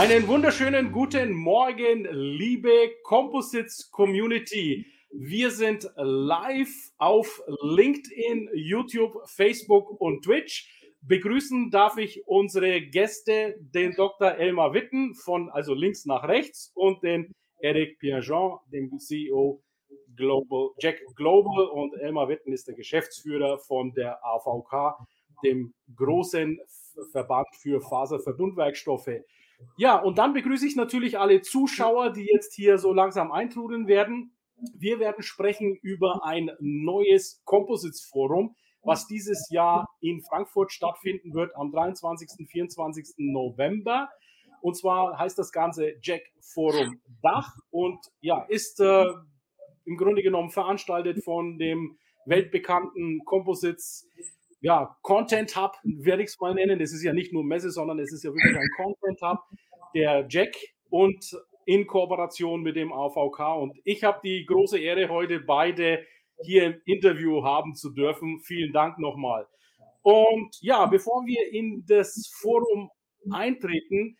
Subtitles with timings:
[0.00, 2.70] Einen wunderschönen guten Morgen, liebe
[3.02, 4.86] Composites Community.
[5.10, 10.88] Wir sind live auf LinkedIn, YouTube, Facebook und Twitch.
[11.02, 14.36] Begrüßen darf ich unsere Gäste, den Dr.
[14.36, 19.62] Elmar Witten von, also links nach rechts und den Eric Pierjean, dem CEO
[20.16, 24.96] Global, Jack Global und Elmar Witten ist der Geschäftsführer von der AVK,
[25.44, 26.58] dem großen
[27.12, 29.10] Verband für Faserverbundwerkstoffe.
[29.76, 34.32] Ja, und dann begrüße ich natürlich alle Zuschauer, die jetzt hier so langsam eintrudeln werden.
[34.74, 41.54] Wir werden sprechen über ein neues Composites Forum, was dieses Jahr in Frankfurt stattfinden wird
[41.56, 42.46] am 23.
[42.48, 43.14] 24.
[43.18, 44.08] November.
[44.60, 49.06] Und zwar heißt das Ganze Jack Forum Dach und ja, ist äh,
[49.84, 54.06] im Grunde genommen veranstaltet von dem weltbekannten Composites
[54.60, 56.78] ja, Content Hub, werde ich es mal nennen.
[56.78, 59.38] Das ist ja nicht nur Messe, sondern es ist ja wirklich ein Content Hub,
[59.94, 60.54] der Jack
[60.90, 61.24] und
[61.64, 63.40] in Kooperation mit dem AVK.
[63.60, 66.04] Und ich habe die große Ehre, heute beide
[66.42, 68.40] hier im Interview haben zu dürfen.
[68.40, 69.46] Vielen Dank nochmal.
[70.02, 72.90] Und ja, bevor wir in das Forum
[73.30, 74.16] eintreten,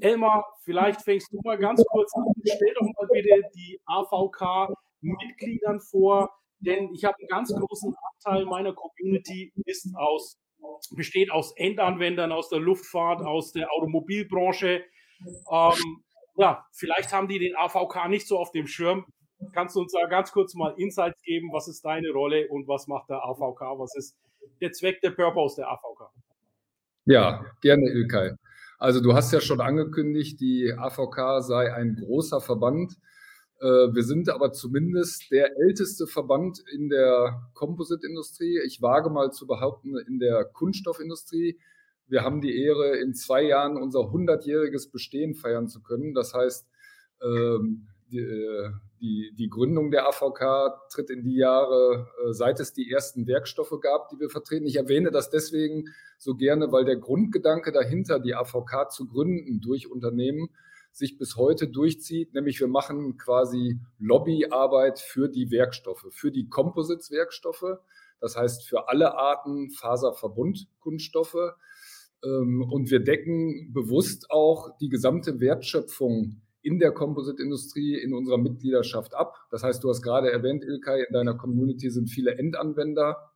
[0.00, 2.24] Elmar, vielleicht fängst du mal ganz kurz an.
[2.44, 8.72] Stell doch mal bitte die AVK-Mitgliedern vor, denn ich habe einen ganz großen Anteil meiner
[8.72, 10.38] Community ist aus,
[10.96, 14.82] besteht aus Endanwendern aus der Luftfahrt, aus der Automobilbranche.
[15.50, 16.04] Ähm,
[16.36, 19.06] ja, vielleicht haben die den AVK nicht so auf dem Schirm.
[19.52, 21.50] Kannst du uns da ganz kurz mal Insights geben?
[21.52, 23.60] Was ist deine Rolle und was macht der AVK?
[23.78, 24.16] Was ist
[24.60, 26.10] der Zweck, der Purpose der AVK?
[27.06, 28.32] Ja, gerne, Ilkay.
[28.78, 32.96] Also du hast ja schon angekündigt, die AVK sei ein großer Verband
[33.66, 38.60] wir sind aber zumindest der älteste Verband in der Composite-Industrie.
[38.66, 41.58] Ich wage mal zu behaupten, in der Kunststoffindustrie.
[42.06, 46.12] Wir haben die Ehre, in zwei Jahren unser 100-jähriges Bestehen feiern zu können.
[46.12, 46.66] Das heißt,
[47.22, 48.70] ähm, die,
[49.00, 53.80] die, die, Gründung der AVK tritt in die Jahre, äh, seit es die ersten Werkstoffe
[53.80, 54.66] gab, die wir vertreten.
[54.66, 55.86] Ich erwähne das deswegen
[56.18, 60.50] so gerne, weil der Grundgedanke dahinter, die AVK zu gründen durch Unternehmen,
[60.94, 67.78] sich bis heute durchzieht, nämlich wir machen quasi Lobbyarbeit für die Werkstoffe, für die Composites-Werkstoffe,
[68.20, 71.54] das heißt für alle Arten Faserverbundkunststoffe.
[72.24, 79.14] Ähm, und wir decken bewusst auch die gesamte Wertschöpfung in der Composite-Industrie in unserer Mitgliedschaft
[79.14, 79.34] ab.
[79.50, 83.32] Das heißt, du hast gerade erwähnt, Ilkay, in deiner Community sind viele Endanwender.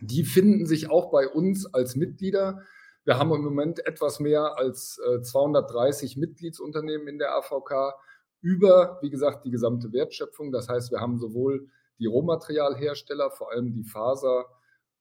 [0.00, 2.62] Die finden sich auch bei uns als Mitglieder.
[3.04, 7.94] Wir haben im Moment etwas mehr als 230 äh, Mitgliedsunternehmen in der AVK
[8.40, 10.52] über, wie gesagt, die gesamte Wertschöpfung.
[10.52, 11.68] Das heißt, wir haben sowohl
[11.98, 14.46] die Rohmaterialhersteller, vor allem die Faser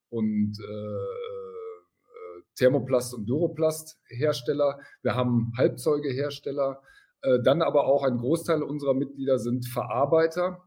[0.09, 4.79] und äh, äh Thermoplast und Duroplast-Hersteller.
[5.01, 6.81] Wir haben Halbzeugehersteller.
[7.21, 10.63] Äh, dann aber auch ein Großteil unserer Mitglieder sind Verarbeiter,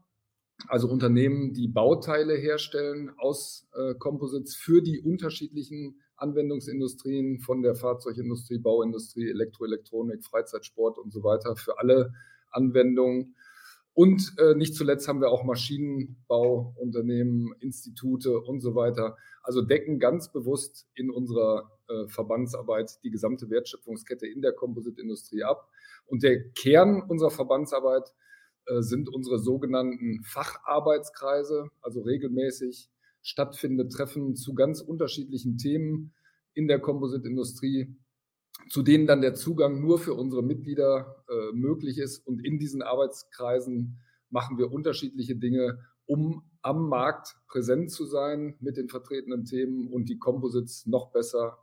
[0.67, 8.59] also Unternehmen, die Bauteile herstellen aus äh, Composites für die unterschiedlichen Anwendungsindustrien von der Fahrzeugindustrie,
[8.59, 12.13] Bauindustrie, Elektroelektronik, Freizeitsport und so weiter für alle
[12.51, 13.35] Anwendungen.
[13.93, 19.15] Und äh, nicht zuletzt haben wir auch Maschinenbauunternehmen, Institute und so weiter.
[19.41, 25.69] Also decken ganz bewusst in unserer äh, Verbandsarbeit die gesamte Wertschöpfungskette in der Kompositindustrie ab.
[26.07, 28.13] Und der Kern unserer Verbandsarbeit
[28.65, 32.89] äh, sind unsere sogenannten Facharbeitskreise, also regelmäßig
[33.25, 36.13] stattfindende Treffen zu ganz unterschiedlichen Themen
[36.53, 37.97] in der Kompositindustrie,
[38.69, 42.19] zu denen dann der Zugang nur für unsere Mitglieder äh, möglich ist.
[42.25, 48.77] Und in diesen Arbeitskreisen machen wir unterschiedliche Dinge, um am Markt präsent zu sein mit
[48.77, 51.57] den vertretenen Themen und die Composites noch besser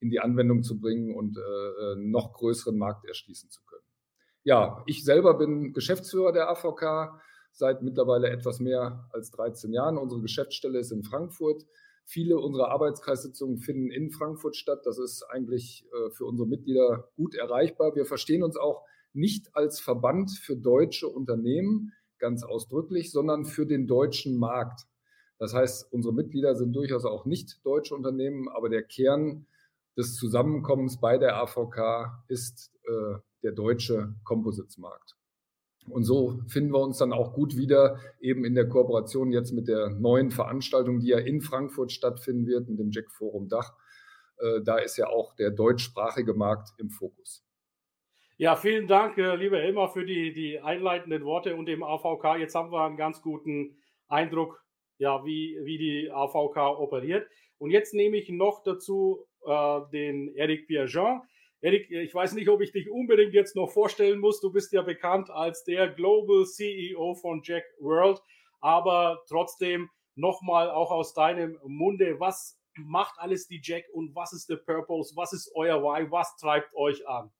[0.00, 3.84] in die Anwendung zu bringen und äh, äh noch größeren Markt erschließen zu können.
[4.44, 7.20] Ja, ich selber bin Geschäftsführer der AVK
[7.52, 9.98] seit mittlerweile etwas mehr als 13 Jahren.
[9.98, 11.66] Unsere Geschäftsstelle ist in Frankfurt.
[12.04, 14.80] Viele unserer Arbeitskreissitzungen finden in Frankfurt statt.
[14.84, 17.94] Das ist eigentlich äh, für unsere Mitglieder gut erreichbar.
[17.94, 23.86] Wir verstehen uns auch nicht als Verband für deutsche Unternehmen, ganz ausdrücklich, sondern für den
[23.86, 24.86] deutschen Markt.
[25.38, 29.46] Das heißt, unsere Mitglieder sind durchaus auch nicht deutsche Unternehmen, aber der Kern
[29.96, 35.16] des Zusammenkommens bei der AVK ist äh, der deutsche Composites-Markt.
[35.88, 39.68] Und so finden wir uns dann auch gut wieder, eben in der Kooperation jetzt mit
[39.68, 43.72] der neuen Veranstaltung, die ja in Frankfurt stattfinden wird, mit dem Jack Forum Dach.
[44.38, 47.44] Äh, da ist ja auch der deutschsprachige Markt im Fokus.
[48.38, 52.38] Ja, vielen Dank, äh, lieber Elmar, für die, die einleitenden Worte und dem AVK.
[52.38, 53.76] Jetzt haben wir einen ganz guten
[54.08, 54.64] Eindruck,
[54.98, 57.28] ja, wie, wie die AVK operiert.
[57.58, 61.22] Und jetzt nehme ich noch dazu äh, den Eric Pierjean.
[61.62, 64.40] Erik, ich weiß nicht, ob ich dich unbedingt jetzt noch vorstellen muss.
[64.40, 68.20] Du bist ja bekannt als der Global CEO von Jack World,
[68.60, 74.48] aber trotzdem nochmal auch aus deinem Munde, was macht alles die Jack und was ist
[74.48, 75.14] der Purpose?
[75.14, 76.10] Was ist euer Why?
[76.10, 77.30] Was treibt euch an?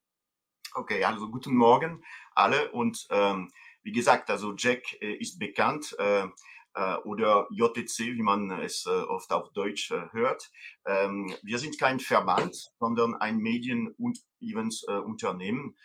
[0.75, 2.05] Okay, also guten Morgen
[2.37, 3.51] alle und ähm,
[3.83, 5.97] wie gesagt, also Jack äh, ist bekannt.
[5.99, 6.29] Äh,
[6.75, 10.51] äh, oder JTC, wie man es äh, oft auf Deutsch äh, hört.
[10.87, 15.77] Ähm, wir sind kein Verband, sondern ein Medien- und Events-Unternehmen,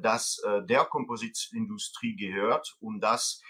[0.00, 3.42] das der Kompositindustrie gehört und das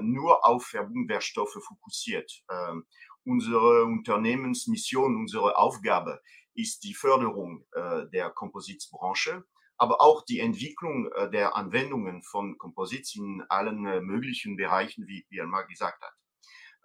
[0.00, 2.42] nur auf Verbundwerkstoffe fokussiert.
[2.50, 2.86] Ähm,
[3.24, 6.22] unsere Unternehmensmission, unsere Aufgabe
[6.54, 7.66] ist die Förderung
[8.12, 9.44] der Kompositbranche
[9.80, 16.02] aber auch die Entwicklung der Anwendungen von Composites in allen möglichen Bereichen, wie, Elmar gesagt
[16.02, 16.14] hat.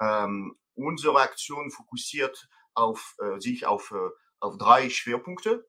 [0.02, 4.10] Ähm, unsere Aktion fokussiert auf, äh, sich auf, äh,
[4.40, 5.68] auf drei Schwerpunkte.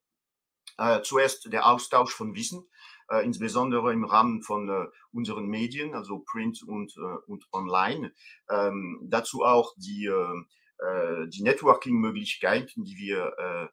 [0.79, 2.67] Äh, zuerst der Austausch von Wissen,
[3.09, 8.13] äh, insbesondere im Rahmen von äh, unseren Medien, also Print und, äh, und Online.
[8.51, 10.43] Ähm, dazu auch die, äh,
[10.79, 13.71] äh die Networking-Möglichkeiten, die wir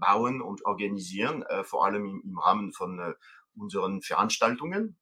[0.00, 3.14] bauen und organisieren, vor allem im, im Rahmen von
[3.54, 4.98] unseren Veranstaltungen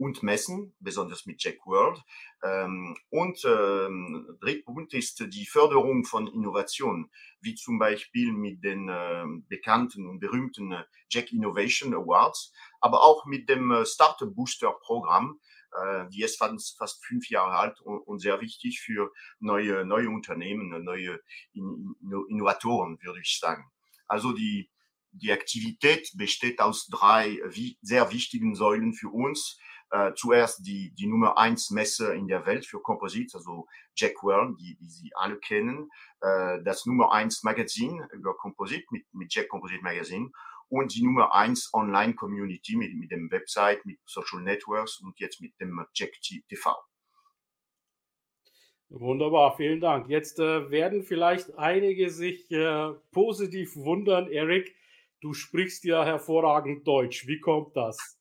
[0.00, 2.02] und Messen, besonders mit Jack World.
[2.42, 7.10] Ähm, und ähm, Drittpunkt ist die Förderung von Innovationen,
[7.42, 12.50] wie zum Beispiel mit den äh, bekannten und berühmten äh, Jack Innovation Awards,
[12.80, 15.38] aber auch mit dem äh, Startup Booster Programm,
[15.78, 21.20] äh, die ist fast, fünf Jahre alt und, sehr wichtig für neue, neue Unternehmen, neue
[21.52, 23.70] in, in, Innovatoren, würde ich sagen.
[24.06, 24.70] Also die,
[25.12, 29.58] die Aktivität besteht aus drei wie, sehr wichtigen Säulen für uns
[29.90, 33.66] äh, zuerst die, die Nummer eins Messe in der Welt für Composites, also
[33.96, 35.90] Jack World, die, die Sie alle kennen,
[36.20, 40.30] äh, das Nummer eins Magazin über Composite mit, mit Jack Composite Magazine
[40.68, 45.40] und die Nummer eins Online Community mit, mit dem Website, mit Social Networks und jetzt
[45.40, 46.76] mit dem Jack TV.
[48.88, 50.08] Wunderbar, vielen Dank.
[50.08, 54.74] Jetzt äh, werden vielleicht einige sich äh, positiv wundern, Eric.
[55.20, 57.26] Du sprichst ja hervorragend Deutsch.
[57.26, 58.19] Wie kommt das?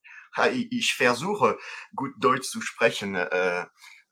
[0.52, 1.58] Ich versuche
[1.96, 3.16] gut Deutsch zu sprechen.
[3.16, 3.66] Äh,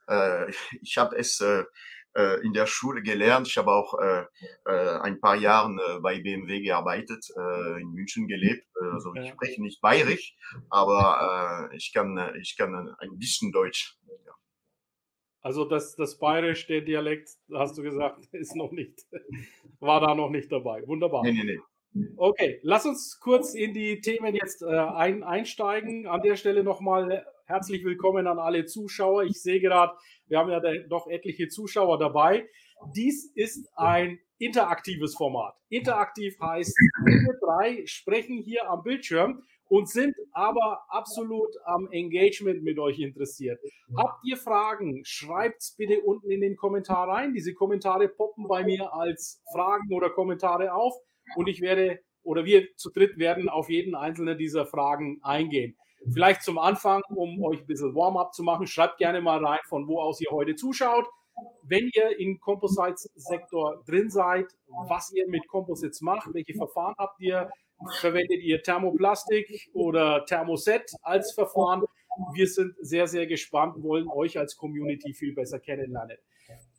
[0.08, 1.64] äh, ich habe es äh,
[2.18, 3.48] äh, in der Schule gelernt.
[3.48, 4.26] Ich habe auch äh,
[4.66, 8.66] äh, ein paar Jahre äh, bei BMW gearbeitet, äh, in München gelebt.
[8.94, 10.36] Also ich spreche nicht bayerisch,
[10.70, 13.98] aber äh, ich kann ich kann ein bisschen Deutsch.
[14.26, 14.34] Ja.
[15.42, 19.06] Also das, das Bayerisch, der Dialekt, hast du gesagt, ist noch nicht,
[19.80, 20.86] war da noch nicht dabei.
[20.88, 21.24] Wunderbar.
[21.24, 21.60] Nee, nee, nee.
[22.18, 26.08] Okay, lass uns kurz in die Themen jetzt äh, ein, einsteigen.
[26.08, 29.24] An der Stelle nochmal herzlich willkommen an alle Zuschauer.
[29.24, 29.94] Ich sehe gerade,
[30.28, 30.60] wir haben ja
[30.90, 32.48] doch etliche Zuschauer dabei.
[32.96, 35.56] Dies ist ein interaktives Format.
[35.70, 42.78] Interaktiv heißt, wir drei sprechen hier am Bildschirm und sind aber absolut am Engagement mit
[42.80, 43.60] euch interessiert.
[43.96, 45.02] Habt ihr Fragen?
[45.04, 47.34] Schreibt es bitte unten in den Kommentar rein.
[47.34, 50.94] Diese Kommentare poppen bei mir als Fragen oder Kommentare auf
[51.36, 55.78] und ich werde oder wir zu dritt werden auf jeden einzelnen dieser Fragen eingehen.
[56.12, 59.88] Vielleicht zum Anfang, um euch ein bisschen Warm-up zu machen, schreibt gerne mal rein, von
[59.88, 61.06] wo aus ihr heute zuschaut.
[61.64, 64.48] Wenn ihr im Composites-Sektor drin seid,
[64.88, 67.50] was ihr mit Composites macht, welche Verfahren habt ihr,
[68.00, 71.84] verwendet ihr Thermoplastik oder Thermoset als Verfahren?
[72.34, 76.18] Wir sind sehr, sehr gespannt, wollen euch als Community viel besser kennenlernen.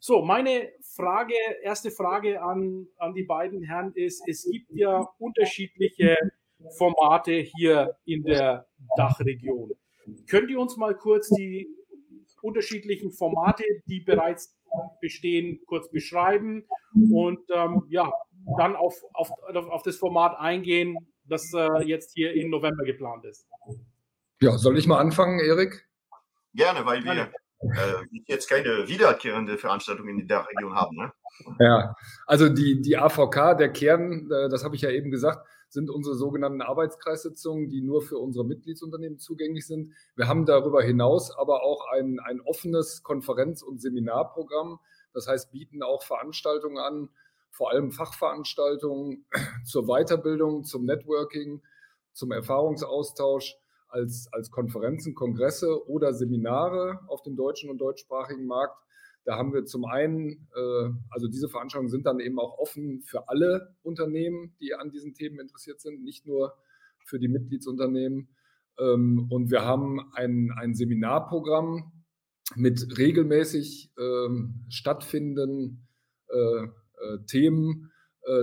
[0.01, 6.15] So, meine Frage, erste Frage an, an die beiden Herren ist, es gibt ja unterschiedliche
[6.77, 8.65] Formate hier in der
[8.95, 9.71] Dachregion.
[10.29, 11.67] Könnt ihr uns mal kurz die
[12.41, 14.57] unterschiedlichen Formate, die bereits
[15.01, 16.65] bestehen, kurz beschreiben
[17.11, 18.09] und ähm, ja,
[18.57, 23.47] dann auf, auf, auf das Format eingehen, das äh, jetzt hier im November geplant ist?
[24.41, 25.87] Ja, soll ich mal anfangen, Erik?
[26.53, 30.95] Gerne, weil wir äh, jetzt keine wiederkehrende Veranstaltung in der Region haben.
[30.95, 31.11] Ne?
[31.59, 35.89] Ja, also die, die AVK, der Kern, äh, das habe ich ja eben gesagt, sind
[35.89, 39.93] unsere sogenannten Arbeitskreissitzungen, die nur für unsere Mitgliedsunternehmen zugänglich sind.
[40.15, 44.79] Wir haben darüber hinaus aber auch ein, ein offenes Konferenz- und Seminarprogramm.
[45.13, 47.09] Das heißt, bieten auch Veranstaltungen an,
[47.51, 49.25] vor allem Fachveranstaltungen
[49.63, 51.61] zur Weiterbildung, zum Networking,
[52.13, 53.55] zum Erfahrungsaustausch
[53.89, 58.77] als, als Konferenzen, Kongresse oder Seminare auf dem deutschen und deutschsprachigen Markt.
[59.25, 63.27] Da haben wir zum einen, äh, also diese Veranstaltungen sind dann eben auch offen für
[63.27, 66.55] alle Unternehmen, die an diesen Themen interessiert sind, nicht nur
[67.05, 68.29] für die Mitgliedsunternehmen.
[68.79, 71.91] Ähm, und wir haben ein, ein Seminarprogramm
[72.55, 75.87] mit regelmäßig ähm, stattfindenden
[76.29, 76.67] äh, äh,
[77.27, 77.91] Themen.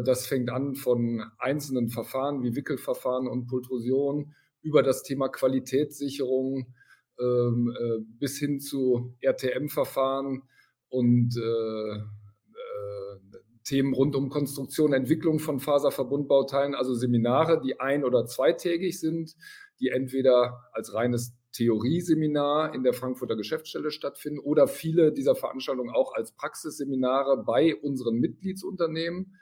[0.05, 4.35] Das fängt an von einzelnen Verfahren wie Wickelverfahren und Pultrusion
[4.67, 6.75] über das Thema Qualitätssicherung
[7.19, 10.43] ähm, äh, bis hin zu RTM-Verfahren
[10.89, 13.19] und äh, äh,
[13.65, 19.35] Themen rund um Konstruktion, Entwicklung von Faserverbundbauteilen, also Seminare, die ein- oder zweitägig sind,
[19.81, 26.13] die entweder als reines Theorieseminar in der Frankfurter Geschäftsstelle stattfinden oder viele dieser Veranstaltungen auch
[26.13, 29.39] als Praxisseminare bei unseren Mitgliedsunternehmen.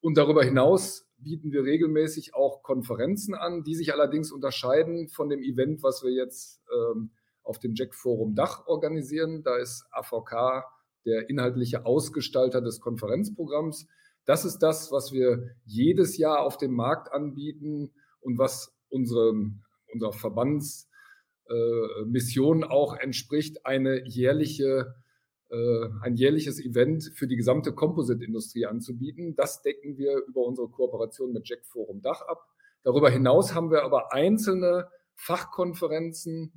[0.00, 5.42] Und darüber hinaus bieten wir regelmäßig auch Konferenzen an, die sich allerdings unterscheiden von dem
[5.42, 7.10] Event, was wir jetzt ähm,
[7.42, 9.42] auf dem Jack Forum Dach organisieren.
[9.42, 10.64] Da ist AVK
[11.04, 13.86] der inhaltliche Ausgestalter des Konferenzprogramms.
[14.24, 19.32] Das ist das, was wir jedes Jahr auf dem Markt anbieten und was unsere,
[19.92, 24.84] unserer Verbandsmission äh, auch entspricht, eine jährliche, äh,
[25.50, 29.34] ein jährliches Event für die gesamte Composite-Industrie anzubieten.
[29.34, 32.46] Das decken wir über unsere Kooperation mit Jack Forum Dach ab.
[32.82, 36.52] Darüber hinaus haben wir aber einzelne Fachkonferenzen,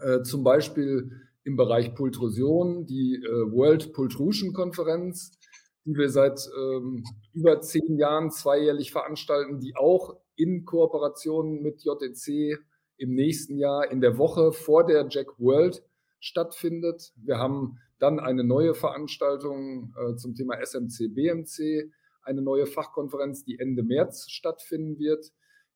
[0.00, 1.10] äh, zum Beispiel
[1.44, 5.38] im Bereich Pultrusion, die äh, World Pultrusion Konferenz,
[5.84, 12.58] die wir seit ähm, über zehn Jahren zweijährlich veranstalten, die auch in Kooperation mit JTC
[12.98, 15.82] im nächsten Jahr in der Woche vor der Jack World
[16.18, 17.12] stattfindet.
[17.16, 21.90] Wir haben dann eine neue Veranstaltung äh, zum Thema SMC BMC,
[22.22, 25.32] eine neue Fachkonferenz, die Ende März stattfinden wird,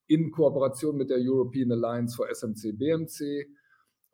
[0.06, 3.46] in Kooperation mit der European Alliance for SMC BMC.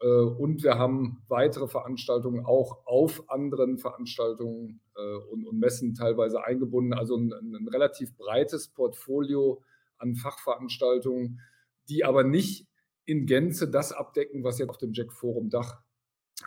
[0.01, 6.45] Äh, und wir haben weitere Veranstaltungen auch auf anderen Veranstaltungen äh, und, und Messen teilweise
[6.45, 6.93] eingebunden.
[6.93, 9.63] Also ein, ein, relativ breites Portfolio
[9.99, 11.41] an Fachveranstaltungen,
[11.89, 12.69] die aber nicht
[13.07, 15.81] in Gänze das abdecken, was jetzt auf dem Jack Forum Dach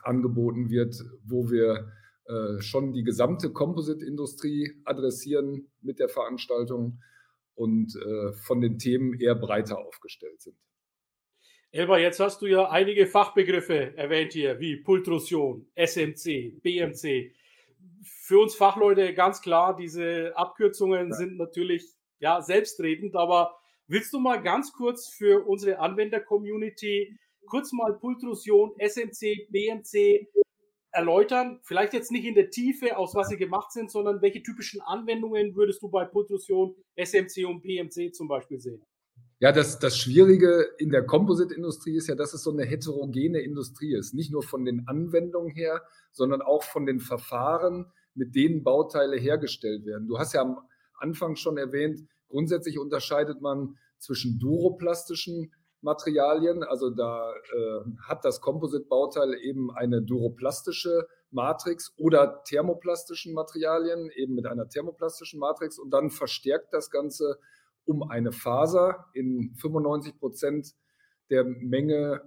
[0.04, 1.92] angeboten wird, wo wir
[2.26, 7.02] äh, schon die gesamte Composite-Industrie adressieren mit der Veranstaltung
[7.56, 7.94] und
[8.46, 10.56] von den Themen eher breiter aufgestellt sind.
[11.72, 17.32] Elba, jetzt hast du ja einige Fachbegriffe erwähnt hier, wie Pultrusion, SMC, BMC.
[18.02, 21.16] Für uns Fachleute ganz klar, diese Abkürzungen ja.
[21.16, 21.86] sind natürlich
[22.18, 29.48] ja selbstredend, aber willst du mal ganz kurz für unsere Anwender-Community kurz mal Pultrusion, SMC,
[29.50, 30.28] BMC
[30.92, 31.60] erläutern?
[31.64, 35.56] Vielleicht jetzt nicht in der Tiefe, aus was sie gemacht sind, sondern welche typischen Anwendungen
[35.56, 38.84] würdest du bei Pultrusion, SMC und BMC zum Beispiel sehen?
[39.42, 43.96] Ja, das, das Schwierige in der Composite-Industrie ist ja, dass es so eine heterogene Industrie
[43.96, 44.14] ist.
[44.14, 45.82] Nicht nur von den Anwendungen her,
[46.12, 50.08] sondern auch von den Verfahren, mit denen Bauteile hergestellt werden.
[50.08, 50.60] Du hast ja am
[51.00, 59.36] Anfang schon erwähnt, grundsätzlich unterscheidet man zwischen duroplastischen Materialien, also da äh, hat das Composite-Bauteil
[59.36, 66.74] eben eine duroplastische Matrix oder thermoplastischen Materialien, eben mit einer thermoplastischen Matrix und dann verstärkt
[66.74, 67.40] das Ganze
[67.86, 69.06] um eine Faser.
[69.14, 70.76] In 95 Prozent
[71.30, 72.22] der Menge,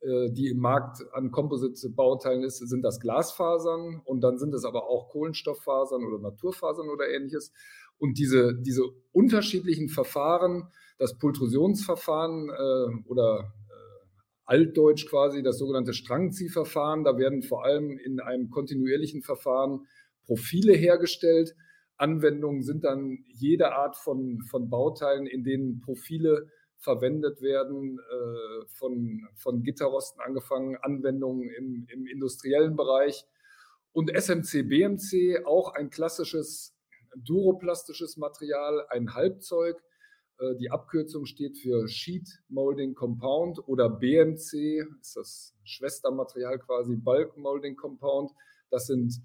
[0.00, 4.88] äh, die im Markt an Composite-Bauteilen ist, sind das Glasfasern und dann sind es aber
[4.88, 7.52] auch Kohlenstofffasern oder Naturfasern oder ähnliches.
[7.98, 8.82] Und diese, diese
[9.12, 10.68] unterschiedlichen Verfahren,
[11.02, 18.20] das Pultrusionsverfahren äh, oder äh, altdeutsch quasi das sogenannte Strangziehverfahren, da werden vor allem in
[18.20, 19.86] einem kontinuierlichen Verfahren
[20.24, 21.54] Profile hergestellt
[22.02, 29.28] Anwendungen sind dann jede Art von, von Bauteilen, in denen Profile verwendet werden, äh, von,
[29.36, 33.24] von Gitterrosten angefangen, Anwendungen im, im industriellen Bereich.
[33.92, 36.74] Und SMC, BMC, auch ein klassisches
[37.14, 39.76] duroplastisches Material, ein Halbzeug.
[40.42, 47.36] Äh, die Abkürzung steht für Sheet Molding Compound oder BMC, ist das Schwestermaterial quasi Bulk
[47.36, 48.30] Molding Compound.
[48.70, 49.20] Das sind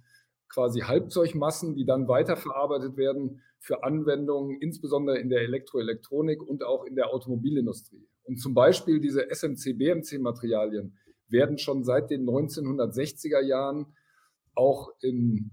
[0.50, 6.96] quasi Halbzeugmassen, die dann weiterverarbeitet werden für Anwendungen, insbesondere in der Elektroelektronik und auch in
[6.96, 8.08] der Automobilindustrie.
[8.24, 10.98] Und zum Beispiel diese SMC-BMC-Materialien
[11.28, 13.94] werden schon seit den 1960er Jahren
[14.56, 15.52] auch in,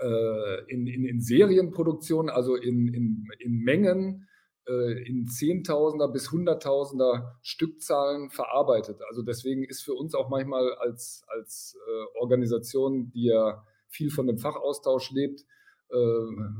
[0.00, 4.28] äh, in, in, in Serienproduktion, also in, in, in Mengen,
[4.66, 9.00] in Zehntausender bis Hunderttausender Stückzahlen verarbeitet.
[9.08, 14.26] Also deswegen ist für uns auch manchmal als, als äh, Organisation, die ja viel von
[14.26, 15.44] dem Fachaustausch lebt.
[15.88, 15.94] Äh,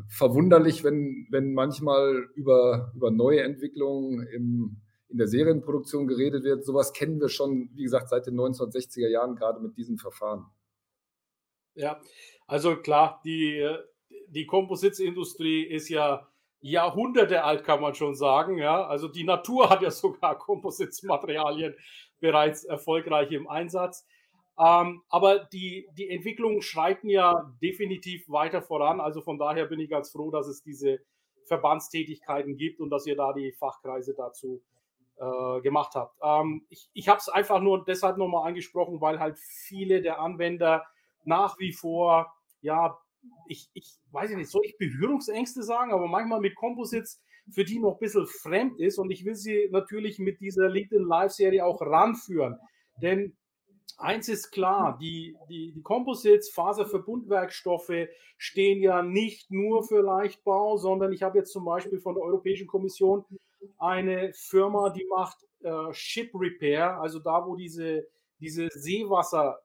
[0.09, 4.77] verwunderlich, wenn, wenn manchmal über, über neue Entwicklungen im,
[5.09, 6.65] in der Serienproduktion geredet wird.
[6.65, 10.47] Sowas kennen wir schon, wie gesagt, seit den 1960er Jahren, gerade mit diesem Verfahren.
[11.75, 12.01] Ja,
[12.47, 13.69] also klar, die,
[14.29, 16.29] die Kompositindustrie ist ja
[16.61, 18.59] Jahrhunderte alt, kann man schon sagen.
[18.59, 21.75] Ja, also die Natur hat ja sogar Kompositmaterialien
[22.21, 24.07] bereits erfolgreich im Einsatz.
[24.59, 29.01] Ähm, aber die, die Entwicklungen schreiten ja definitiv weiter voran.
[29.01, 31.01] Also von daher bin ich ganz froh, dass es diese
[31.47, 34.63] Verbandstätigkeiten gibt und dass ihr da die Fachkreise dazu
[35.19, 36.17] äh, gemacht habt.
[36.23, 40.87] Ähm, ich ich habe es einfach nur deshalb nochmal angesprochen, weil halt viele der Anwender
[41.25, 42.33] nach wie vor,
[42.63, 42.99] ja,
[43.49, 47.95] ich, ich weiß nicht, soll ich Berührungsängste sagen, aber manchmal mit Composites für die noch
[47.95, 52.59] ein bisschen fremd ist und ich will sie natürlich mit dieser LinkedIn Live-Serie auch ranführen.
[53.01, 53.37] Denn
[53.99, 61.13] eins ist klar, die, die, die Composites, Faserverbundwerkstoffe stehen ja nicht nur für Leichtbau, sondern
[61.13, 63.25] ich habe jetzt zum Beispiel von der Europäischen Kommission
[63.79, 68.07] eine Firma, die macht äh, Ship Repair, also da, wo diese,
[68.41, 69.61] diese Seewasser,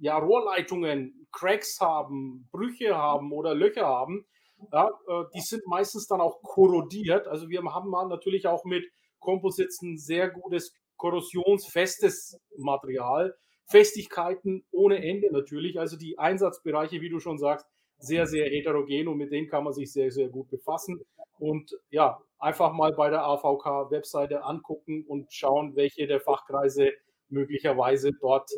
[0.00, 4.26] ja, Rohrleitungen Cracks haben, Brüche haben oder Löcher haben,
[4.72, 7.26] ja, äh, die sind meistens dann auch korrodiert.
[7.26, 8.84] Also wir haben natürlich auch mit
[9.18, 13.34] Composites ein sehr gutes korrosionsfestes Material.
[13.66, 15.78] Festigkeiten ohne Ende natürlich.
[15.78, 17.66] Also die Einsatzbereiche, wie du schon sagst,
[17.98, 21.00] sehr, sehr heterogen und mit denen kann man sich sehr, sehr gut befassen.
[21.38, 26.92] Und ja, einfach mal bei der AVK-Webseite angucken und schauen, welche der Fachkreise
[27.28, 28.50] möglicherweise dort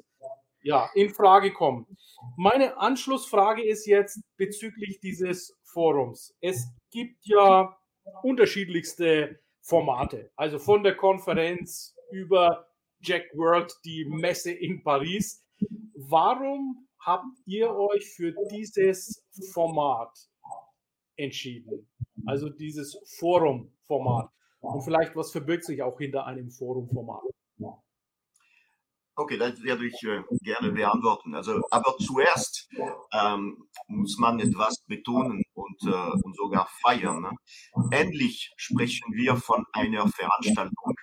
[0.66, 1.86] ja, in Frage kommen.
[2.36, 6.34] Meine Anschlussfrage ist jetzt bezüglich dieses Forums.
[6.40, 7.76] Es gibt ja
[8.24, 12.66] unterschiedlichste Formate, also von der Konferenz über
[13.00, 15.44] Jack World, die Messe in Paris.
[15.94, 20.18] Warum habt ihr euch für dieses Format
[21.16, 21.88] entschieden?
[22.26, 24.30] Also dieses Forum-Format.
[24.60, 27.22] Und vielleicht, was verbirgt sich auch hinter einem Forum-Format?
[29.18, 31.34] Okay, das werde ich äh, gerne beantworten.
[31.34, 32.68] Also, aber zuerst
[33.14, 37.22] ähm, muss man etwas betonen und, äh, und sogar feiern.
[37.22, 37.30] Ne?
[37.92, 40.94] Endlich sprechen wir von einer Veranstaltung,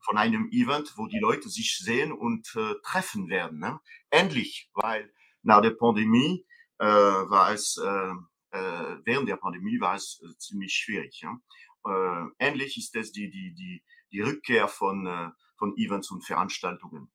[0.00, 3.58] von einem Event, wo die Leute sich sehen und äh, treffen werden.
[3.58, 3.80] Ne?
[4.10, 6.46] Endlich, weil nach der Pandemie
[6.78, 8.12] äh, war es, äh,
[8.56, 11.20] äh, während der Pandemie war es ziemlich schwierig.
[11.20, 11.36] Ja?
[11.84, 17.10] Äh, endlich ist es die, die, die, die Rückkehr von, von Events und Veranstaltungen.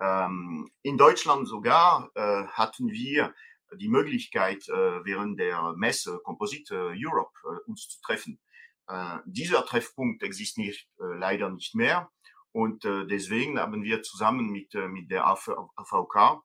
[0.00, 3.34] Ähm, in Deutschland sogar äh, hatten wir
[3.76, 8.40] die Möglichkeit, äh, während der Messe Composite Europe äh, uns zu treffen.
[8.86, 12.10] Äh, dieser Treffpunkt existiert äh, leider nicht mehr
[12.52, 16.42] und äh, deswegen haben wir zusammen mit, mit der AVK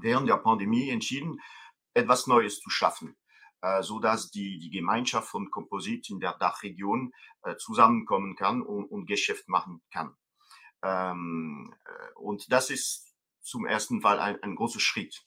[0.00, 1.38] während der Pandemie entschieden,
[1.92, 3.16] etwas Neues zu schaffen,
[3.82, 9.04] so dass die, die Gemeinschaft von Composite in der Dachregion äh, zusammenkommen kann und, und
[9.04, 10.16] Geschäft machen kann.
[10.82, 15.24] Ähm, äh, und das ist zum ersten Fall ein, ein großer Schritt.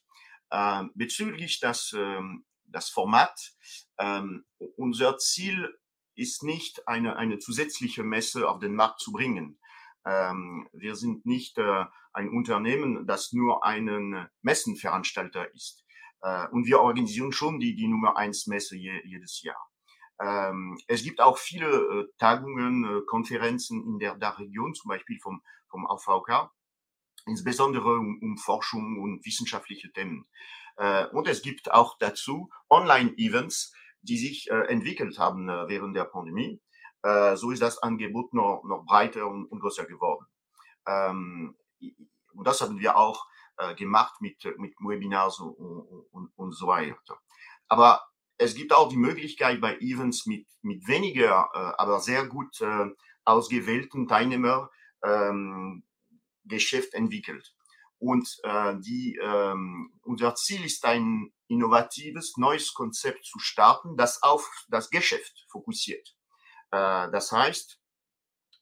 [0.52, 3.54] Ähm, bezüglich das, ähm, das Format,
[4.00, 4.46] ähm,
[4.78, 5.78] unser Ziel
[6.16, 9.60] ist nicht eine, eine zusätzliche Messe auf den Markt zu bringen.
[10.06, 15.84] Ähm, wir sind nicht äh, ein Unternehmen, das nur einen Messenveranstalter ist.
[16.22, 19.73] Äh, und wir organisieren schon die, die Nummer eins Messe je, jedes Jahr.
[20.24, 25.42] Ähm, es gibt auch viele äh, Tagungen, äh, Konferenzen in der Dachregion, zum Beispiel vom,
[25.68, 26.50] vom AVK,
[27.26, 30.26] insbesondere um, um Forschung und wissenschaftliche Themen.
[30.78, 36.06] Äh, und es gibt auch dazu Online-Events, die sich äh, entwickelt haben äh, während der
[36.06, 36.62] Pandemie.
[37.02, 40.26] Äh, so ist das Angebot noch, noch breiter und, und größer geworden.
[40.88, 41.58] Ähm,
[42.34, 43.28] und das haben wir auch
[43.78, 45.54] gemacht mit, mit Webinars und,
[46.12, 47.20] und, und so weiter.
[47.68, 48.02] Aber
[48.38, 52.90] es gibt auch die Möglichkeit bei Events mit, mit weniger, äh, aber sehr gut äh,
[53.26, 54.68] ausgewählten Teilnehmern
[55.04, 55.84] ähm,
[56.46, 57.56] Geschäft entwickelt.
[58.00, 64.50] Und äh, die, ähm, unser Ziel ist ein innovatives, neues Konzept zu starten, das auf
[64.68, 66.16] das Geschäft fokussiert.
[66.72, 67.80] Äh, das heißt,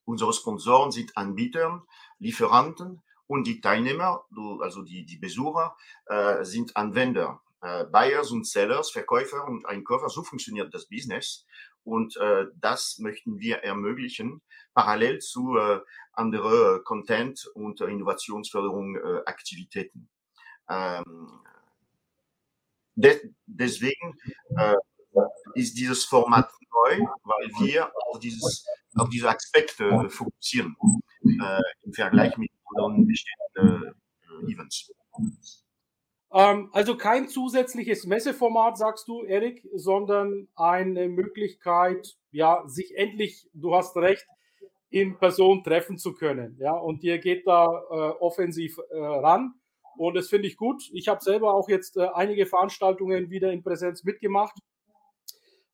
[0.06, 1.84] unsere Sponsoren sind Anbieter,
[2.20, 4.26] Lieferanten und die Teilnehmer,
[4.60, 10.10] also die, die Besucher, äh, sind Anwender äh, Buyers und Sellers, Verkäufer und Einkäufer.
[10.10, 11.46] So funktioniert das Business.
[11.84, 14.42] Und äh, das möchten wir ermöglichen,
[14.74, 15.80] parallel zu äh,
[16.14, 20.10] andere Content- und Innovationsförderung äh, Aktivitäten.
[20.70, 21.42] Ähm,
[22.96, 24.18] de deswegen
[24.58, 24.76] äh,
[25.56, 30.76] ist dieses Format neu, weil wir auf, dieses, auf diese Aspekte fokussieren
[31.24, 33.96] äh, im Vergleich mit anderen bestehenden
[34.48, 34.92] äh, Events.
[36.34, 43.76] Ähm, also kein zusätzliches Messeformat, sagst du, Erik, sondern eine Möglichkeit, ja, sich endlich, du
[43.76, 44.26] hast recht,
[44.90, 46.58] in Person treffen zu können.
[46.60, 49.54] Ja, und ihr geht da äh, offensiv äh, ran.
[49.98, 50.90] Und das finde ich gut.
[50.94, 54.58] Ich habe selber auch jetzt äh, einige Veranstaltungen wieder in Präsenz mitgemacht.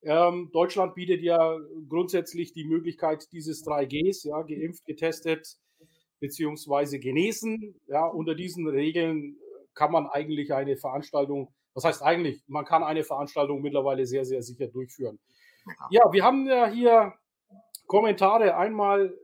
[0.03, 1.57] Ähm, Deutschland bietet ja
[1.89, 5.57] grundsätzlich die Möglichkeit dieses 3Gs, ja, geimpft, getestet
[6.19, 7.75] beziehungsweise genesen.
[7.87, 9.37] Ja, unter diesen Regeln
[9.77, 14.41] kann man eigentlich eine Veranstaltung, was heißt eigentlich, man kann eine Veranstaltung mittlerweile sehr, sehr
[14.41, 15.19] sicher durchführen.
[15.91, 17.13] Ja, wir haben ja hier
[17.85, 18.55] Kommentare.
[18.57, 19.15] Einmal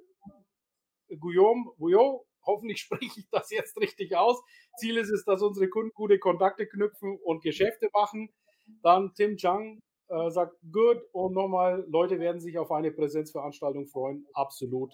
[1.20, 4.42] Guillaume, Guillaume, hoffentlich spreche ich das jetzt richtig aus.
[4.78, 8.30] Ziel ist es, dass unsere Kunden gute Kontakte knüpfen und Geschäfte machen.
[8.84, 11.02] Dann Tim Chang äh, sagt, good.
[11.13, 14.28] Und nochmal, Leute werden sich auf eine Präsenzveranstaltung freuen.
[14.34, 14.94] Absolut.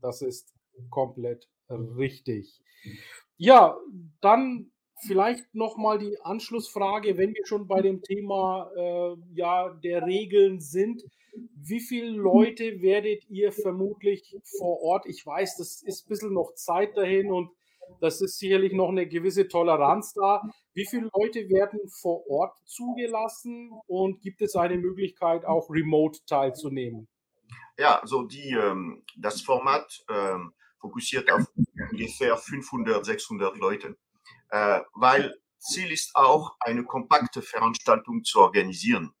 [0.00, 0.54] Das ist
[0.88, 2.62] komplett richtig.
[3.36, 3.76] Ja,
[4.20, 4.70] dann
[5.06, 11.02] vielleicht nochmal die Anschlussfrage, wenn wir schon bei dem Thema äh, ja, der Regeln sind.
[11.54, 15.06] Wie viele Leute werdet ihr vermutlich vor Ort?
[15.06, 17.50] Ich weiß, das ist ein bisschen noch Zeit dahin und
[18.00, 20.42] das ist sicherlich noch eine gewisse Toleranz da.
[20.74, 27.08] Wie viele Leute werden vor Ort zugelassen und gibt es eine Möglichkeit, auch remote teilzunehmen?
[27.78, 31.46] Ja, also die, ähm, das Format ähm, fokussiert auf
[31.90, 33.96] ungefähr 500, 600 Leute,
[34.50, 39.12] äh, weil Ziel ist auch, eine kompakte Veranstaltung zu organisieren,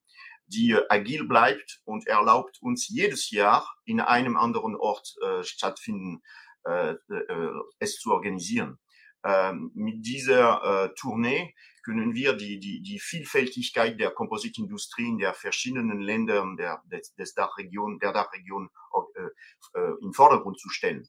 [0.46, 6.22] die äh, agil bleibt und erlaubt uns jedes Jahr in einem anderen Ort äh, stattfinden,
[6.64, 8.78] äh, äh, es zu organisieren.
[9.22, 15.34] Ähm, mit dieser äh, Tournee können wir die, die, die Vielfältigkeit der Kompositindustrie in der
[15.34, 18.70] verschiedenen Ländern der, des, des Dachregion, der Dachregion
[19.14, 21.06] äh, äh, in Vordergrund zu stellen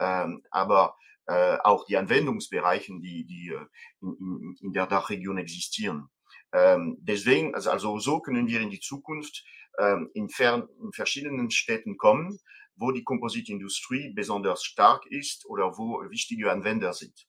[0.00, 3.66] ähm, aber äh, auch die Anwendungsbereichen, die, die äh,
[4.02, 6.08] in, in, in der Dachregion existieren.
[6.52, 9.44] Ähm, deswegen, also, also so können wir in die Zukunft
[9.78, 12.38] ähm, in, fern, in verschiedenen Städten kommen,
[12.76, 17.26] wo die Kompositindustrie besonders stark ist oder wo wichtige Anwender sind.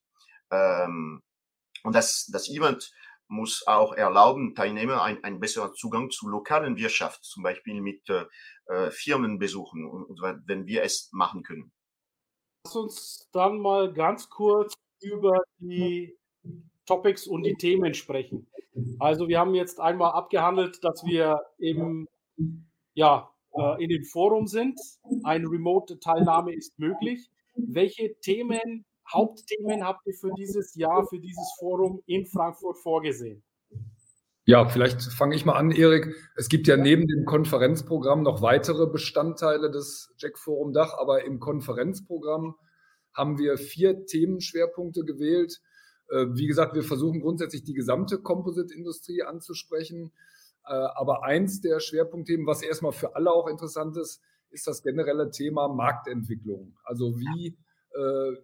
[0.50, 1.22] Ähm,
[1.84, 2.92] und das, das Event
[3.28, 8.26] muss auch erlauben, Teilnehmer einen, einen besseren Zugang zu lokalen Wirtschaft, zum Beispiel mit äh,
[8.66, 11.72] äh Firmenbesuchen, und, und wenn wir es machen können.
[12.64, 16.16] Lass uns dann mal ganz kurz über die
[16.86, 18.46] Topics und die Themen sprechen.
[19.00, 22.08] Also wir haben jetzt einmal abgehandelt, dass wir im,
[22.94, 24.80] ja, äh, in den Forum sind.
[25.24, 27.28] Eine Remote-Teilnahme ist möglich.
[27.56, 33.42] Welche Themen, Hauptthemen habt ihr für dieses Jahr, für dieses Forum in Frankfurt vorgesehen?
[34.44, 36.16] Ja, vielleicht fange ich mal an, Erik.
[36.34, 41.38] Es gibt ja neben dem Konferenzprogramm noch weitere Bestandteile des Jack Forum Dach, aber im
[41.38, 42.56] Konferenzprogramm
[43.14, 45.60] haben wir vier Themenschwerpunkte gewählt.
[46.10, 50.10] Äh, wie gesagt, wir versuchen grundsätzlich die gesamte Composite-Industrie anzusprechen.
[50.64, 55.30] Äh, aber eins der Schwerpunktthemen, was erstmal für alle auch interessant ist, ist das generelle
[55.30, 56.76] Thema Marktentwicklung.
[56.82, 57.56] Also wie
[57.94, 58.36] äh,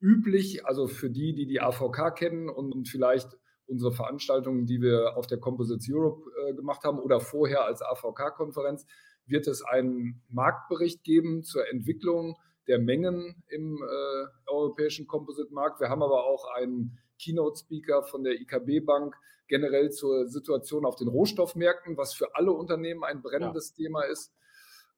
[0.00, 5.26] üblich, also für die, die die AVK kennen und vielleicht unsere Veranstaltungen, die wir auf
[5.26, 8.86] der Composites Europe äh, gemacht haben oder vorher als AVK-Konferenz,
[9.26, 12.36] wird es einen Marktbericht geben zur Entwicklung
[12.68, 15.80] der Mengen im äh, europäischen Composite-Markt.
[15.80, 19.14] Wir haben aber auch einen Keynote-Speaker von der IKB-Bank
[19.46, 23.84] generell zur Situation auf den Rohstoffmärkten, was für alle Unternehmen ein brennendes ja.
[23.84, 24.32] Thema ist.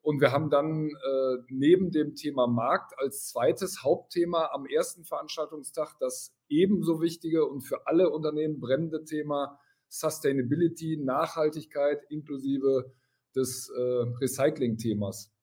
[0.06, 5.96] Und wir haben dann äh, neben dem Thema Markt als zweites Hauptthema am ersten Veranstaltungstag
[5.98, 12.92] das ebenso wichtige und für alle Unternehmen brennende Thema Sustainability, Nachhaltigkeit inklusive
[13.34, 13.80] des äh,
[14.20, 15.34] Recycling-Themas.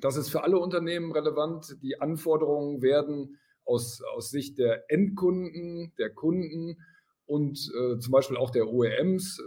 [0.00, 1.76] Das ist für alle Unternehmen relevant.
[1.80, 6.78] Die Anforderungen werden aus, aus Sicht der Endkunden, der Kunden
[7.28, 9.42] und äh, zum Beispiel auch der OEMs, äh,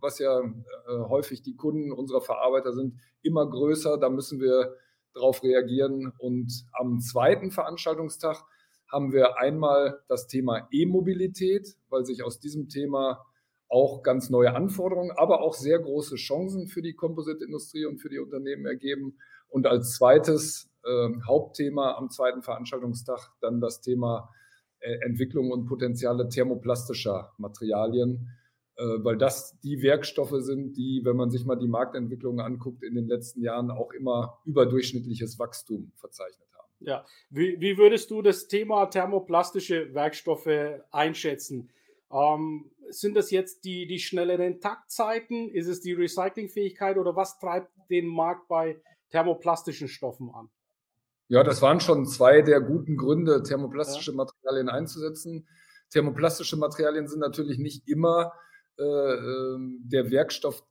[0.00, 3.98] was ja äh, häufig die Kunden unserer Verarbeiter sind, immer größer.
[3.98, 4.74] Da müssen wir
[5.12, 6.14] darauf reagieren.
[6.18, 8.42] Und am zweiten Veranstaltungstag
[8.90, 13.22] haben wir einmal das Thema E-Mobilität, weil sich aus diesem Thema
[13.68, 18.18] auch ganz neue Anforderungen, aber auch sehr große Chancen für die Composite-Industrie und für die
[18.18, 19.18] Unternehmen ergeben.
[19.48, 24.45] Und als zweites äh, Hauptthema am zweiten Veranstaltungstag dann das Thema äh,
[24.80, 28.30] Entwicklung und Potenziale thermoplastischer Materialien,
[28.76, 32.94] äh, weil das die Werkstoffe sind, die, wenn man sich mal die Marktentwicklung anguckt, in
[32.94, 36.68] den letzten Jahren auch immer überdurchschnittliches Wachstum verzeichnet haben.
[36.80, 41.70] Ja, wie, wie würdest du das Thema thermoplastische Werkstoffe einschätzen?
[42.12, 45.48] Ähm, sind das jetzt die, die schnelleren Taktzeiten?
[45.48, 50.50] Ist es die Recyclingfähigkeit oder was treibt den Markt bei thermoplastischen Stoffen an?
[51.28, 54.16] Ja, das waren schon zwei der guten Gründe, thermoplastische ja.
[54.16, 55.48] Materialien einzusetzen.
[55.90, 58.32] Thermoplastische Materialien sind natürlich nicht immer
[58.78, 60.62] äh, ähm, der Werkstoff,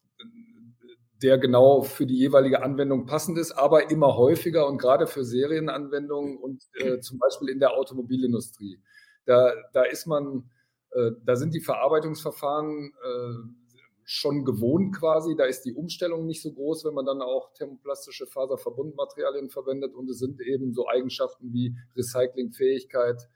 [1.22, 6.38] der genau für die jeweilige Anwendung passend ist, aber immer häufiger und gerade für Serienanwendungen
[6.38, 8.80] und äh, zum Beispiel in der Automobilindustrie.
[9.26, 10.50] Da, da ist man,
[10.91, 13.64] äh, da sind die Verarbeitungsverfahren äh,
[14.06, 15.36] schon gewohnt quasi.
[15.36, 19.96] Da ist die Umstellung nicht so groß, wenn man dann auch thermoplastische Faserverbundmaterialien verwendet.
[19.96, 23.28] Und es sind eben so Eigenschaften wie Recyclingfähigkeit,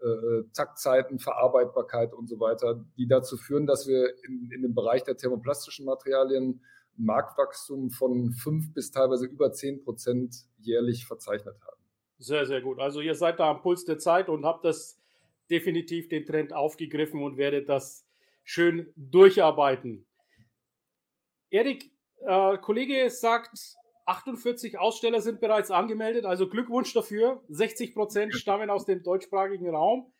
[0.00, 5.02] äh, Taktzeiten, Verarbeitbarkeit und so weiter, die dazu führen, dass wir in, in dem Bereich
[5.02, 6.62] der thermoplastischen Materialien
[6.96, 11.82] Marktwachstum von fünf bis teilweise über zehn Prozent jährlich verzeichnet haben.
[12.18, 12.78] Sehr, sehr gut.
[12.78, 15.00] Also ihr seid da am Puls der Zeit und habt das
[15.50, 18.03] definitiv den Trend aufgegriffen und werdet das
[18.44, 20.06] schön durcharbeiten.
[21.50, 21.90] Erik,
[22.26, 23.58] äh, Kollege sagt,
[24.06, 27.42] 48 Aussteller sind bereits angemeldet, also Glückwunsch dafür.
[27.48, 30.12] 60 Prozent stammen aus dem deutschsprachigen Raum.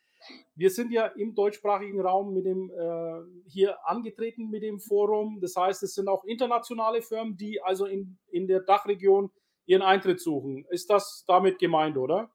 [0.55, 5.39] Wir sind ja im deutschsprachigen Raum mit dem äh, hier angetreten mit dem Forum.
[5.41, 9.31] Das heißt, es sind auch internationale Firmen, die also in, in der Dachregion
[9.67, 10.65] ihren Eintritt suchen.
[10.71, 12.31] Ist das damit gemeint, oder?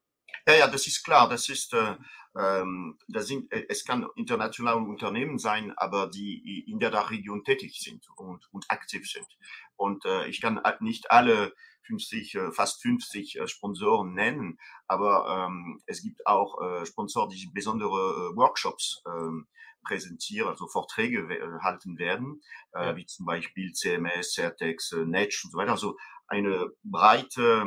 [0.47, 1.27] Ja, ja, das ist klar.
[1.29, 1.95] Das ist, äh,
[2.37, 7.79] ähm, das sind, äh, es kann internationale Unternehmen sein, aber die in der Dachregion tätig
[7.81, 9.27] sind und, und aktiv sind.
[9.75, 11.53] Und äh, ich kann nicht alle
[11.87, 17.49] 50, äh, fast 50 äh, Sponsoren nennen, aber ähm, es gibt auch äh, Sponsoren, die
[17.53, 19.43] besondere äh, Workshops äh,
[19.83, 22.41] präsentieren, also Vorträge äh, halten werden,
[22.73, 22.95] äh, ja.
[22.95, 25.71] wie zum Beispiel CMS, Certex, äh, Netsch und so weiter.
[25.71, 27.65] Also eine breite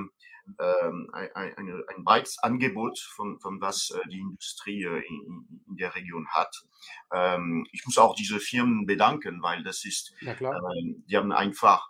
[0.59, 5.76] ähm, ein, ein, ein breites Angebot von, von was äh, die Industrie äh, in, in
[5.76, 6.64] der Region hat.
[7.12, 11.88] Ähm, ich muss auch diese Firmen bedanken, weil das ist, ähm, die haben einfach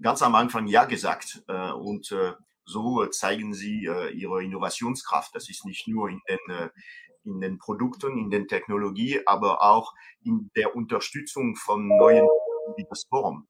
[0.00, 2.14] ganz am Anfang Ja gesagt äh, und
[2.64, 5.34] so zeigen sie ihre Innovationskraft.
[5.34, 6.70] Das ist nicht nur in den,
[7.24, 9.92] in den Produkten, in den Technologie, aber auch
[10.22, 12.28] in der Unterstützung von neuen
[12.76, 13.48] wie das Forum.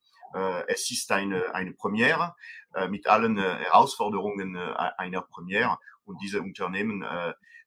[0.66, 2.35] Es ist eine, eine Premiere
[2.75, 7.05] äh, mit allen äh, Herausforderungen einer Premiere und diese Unternehmen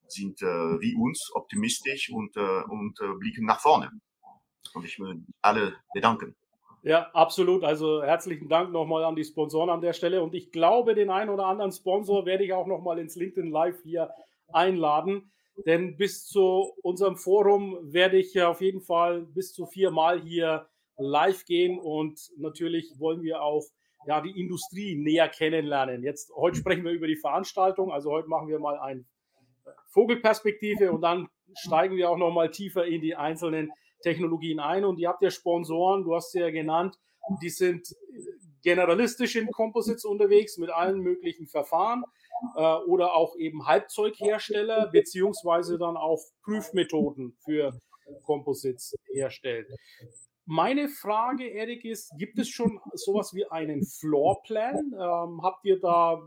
[0.07, 3.89] sind wie uns optimistisch und, und blicken nach vorne.
[4.73, 6.35] Und ich will alle bedanken.
[6.83, 7.63] Ja, absolut.
[7.63, 10.21] Also herzlichen Dank nochmal an die Sponsoren an der Stelle.
[10.21, 13.81] Und ich glaube, den einen oder anderen Sponsor werde ich auch nochmal ins LinkedIn Live
[13.81, 14.11] hier
[14.53, 15.31] einladen.
[15.65, 21.45] Denn bis zu unserem Forum werde ich auf jeden Fall bis zu viermal hier live
[21.45, 23.65] gehen und natürlich wollen wir auch
[24.07, 26.03] ja, die Industrie näher kennenlernen.
[26.03, 29.03] Jetzt, heute sprechen wir über die Veranstaltung, also heute machen wir mal eine
[29.89, 31.27] Vogelperspektive und dann
[31.57, 35.31] steigen wir auch noch mal tiefer in die einzelnen Technologien ein und ihr habt ja
[35.31, 36.97] Sponsoren, du hast sie ja genannt,
[37.41, 37.95] die sind
[38.61, 42.03] generalistisch in Composites unterwegs mit allen möglichen Verfahren
[42.55, 47.79] äh, oder auch eben Halbzeughersteller beziehungsweise dann auch Prüfmethoden für
[48.23, 49.65] Composites herstellen.
[50.45, 54.93] Meine Frage, Erik, ist, gibt es schon sowas wie einen Floorplan?
[54.93, 56.21] Ähm, habt ihr da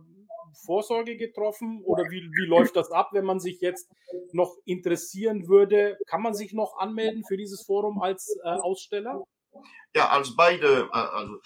[0.66, 3.88] Vorsorge getroffen oder wie, wie läuft das ab, wenn man sich jetzt
[4.32, 5.98] noch interessieren würde?
[6.06, 9.22] Kann man sich noch anmelden für dieses Forum als äh, Aussteller?
[9.94, 11.38] Ja, als beide, äh, also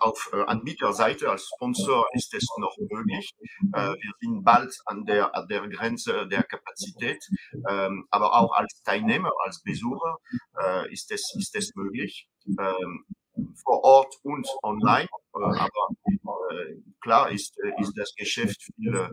[0.00, 3.30] auf äh, Anbieterseite als Sponsor ist es noch möglich.
[3.74, 7.22] Äh, wir sind bald an der, an der Grenze der Kapazität,
[7.68, 10.18] ähm, aber auch als Teilnehmer, als Besucher
[10.90, 12.28] ist, es, ist es möglich.
[12.46, 13.04] Ähm,
[13.64, 15.56] vor Ort und online, aber
[17.00, 19.10] klar ist, ist das Geschäft viel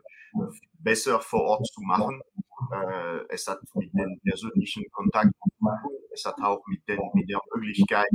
[0.79, 2.21] besser vor Ort zu machen.
[3.29, 5.31] Es hat mit dem persönlichen Kontakt,
[6.11, 8.09] es hat auch mit, den, mit der Möglichkeit,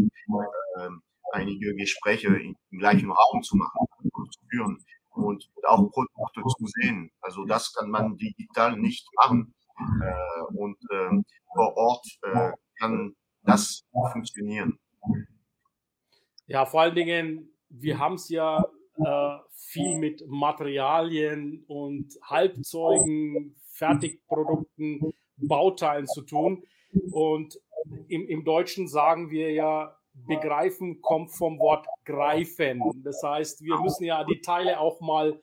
[0.81, 3.87] ähm, einige Gespräche im gleichen Raum zu machen,
[4.31, 4.79] zu führen
[5.11, 7.11] und auch Produkte zu sehen.
[7.21, 9.55] Also das kann man digital nicht machen.
[9.79, 11.11] Äh, und äh,
[11.55, 14.79] vor Ort äh, kann das funktionieren.
[16.47, 18.64] Ja, vor allen Dingen, wir haben es ja
[18.97, 26.64] äh, viel mit Materialien und Halbzeugen, Fertigprodukten, Bauteilen zu tun.
[27.11, 27.59] Und
[28.09, 32.83] im, im Deutschen sagen wir ja begreifen kommt vom Wort greifen.
[33.03, 35.40] Das heißt, wir müssen ja die Teile auch mal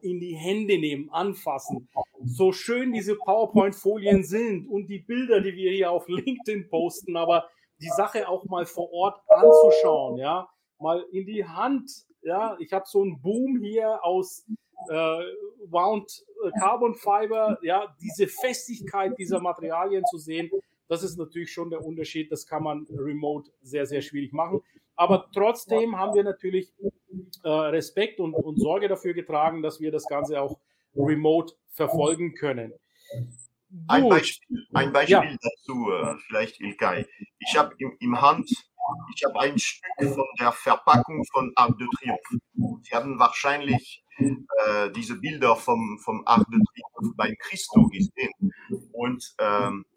[0.00, 1.88] in die Hände nehmen, anfassen.
[2.24, 7.48] So schön diese PowerPoint-Folien sind und die Bilder, die wir hier auf LinkedIn posten, aber
[7.80, 10.48] die Sache auch mal vor Ort anzuschauen, ja,
[10.78, 11.90] mal in die Hand,
[12.22, 14.46] ja, ich habe so einen Boom hier aus
[14.88, 15.24] äh,
[15.68, 20.50] Wound äh, Carbon Fiber, ja, diese Festigkeit dieser Materialien zu sehen,
[20.88, 22.30] das ist natürlich schon der Unterschied.
[22.30, 24.60] Das kann man remote sehr, sehr schwierig machen.
[24.94, 26.72] Aber trotzdem haben wir natürlich
[27.42, 30.58] äh, Respekt und, und Sorge dafür getragen, dass wir das Ganze auch
[30.94, 32.72] remote verfolgen können.
[33.88, 35.36] Ein Beispiel, ein Beispiel ja.
[35.40, 37.04] dazu, äh, vielleicht Ilkay.
[37.38, 38.48] Ich habe im, im Hand
[39.14, 42.38] Ich habe ein Stück von der Verpackung von Arc de Triomphe.
[42.82, 48.52] Sie haben wahrscheinlich äh, diese Bilder vom, vom Arc de Triomphe bei Christo gesehen.
[48.92, 49.95] Und ähm, äh,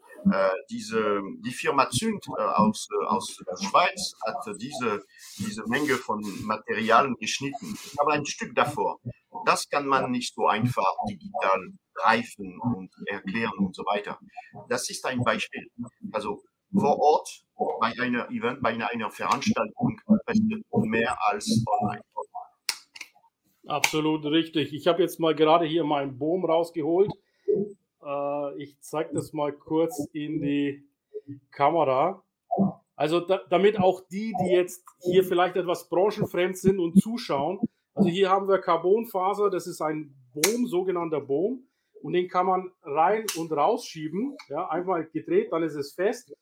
[0.69, 5.03] diese, die Firma Zünd äh, aus, äh, aus der Schweiz hat diese,
[5.37, 7.77] diese Menge von Materialien geschnitten.
[7.99, 8.99] Habe ein Stück davor.
[9.45, 11.59] Das kann man nicht so einfach digital
[11.93, 14.19] greifen und erklären und so weiter.
[14.67, 15.67] Das ist ein Beispiel.
[16.11, 16.41] Also
[16.73, 17.43] vor Ort
[17.79, 19.99] bei einer Event, bei einer Veranstaltung
[20.83, 22.03] mehr als online.
[23.67, 24.73] Absolut richtig.
[24.73, 27.11] Ich habe jetzt mal gerade hier meinen Boom rausgeholt.
[28.03, 30.83] Äh, ich zeige das mal kurz in die
[31.51, 32.23] Kamera.
[32.95, 37.59] Also da, damit auch die, die jetzt hier vielleicht etwas branchenfremd sind und zuschauen.
[37.93, 41.65] Also hier haben wir Carbonfaser, das ist ein Boom, sogenannter Boom.
[42.01, 44.37] Und den kann man rein und rausschieben.
[44.47, 46.33] Ja, einmal gedreht, dann ist es fest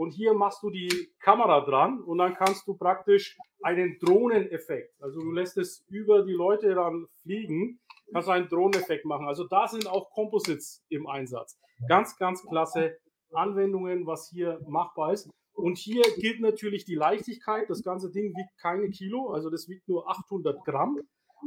[0.00, 5.20] und hier machst du die Kamera dran und dann kannst du praktisch einen Drohneneffekt, also
[5.20, 7.78] du lässt es über die Leute dann fliegen,
[8.12, 9.26] kannst du einen Drohneneffekt machen.
[9.26, 11.58] Also da sind auch Composites im Einsatz.
[11.88, 12.96] Ganz, ganz klasse
[13.32, 15.30] Anwendungen, was hier machbar ist.
[15.52, 17.68] Und hier gilt natürlich die Leichtigkeit.
[17.68, 20.98] Das ganze Ding wiegt keine Kilo, also das wiegt nur 800 Gramm.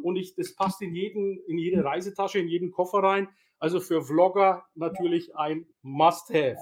[0.01, 3.27] Und ich, das passt in, jeden, in jede Reisetasche, in jeden Koffer rein.
[3.59, 6.57] Also für Vlogger natürlich ein Must-Have.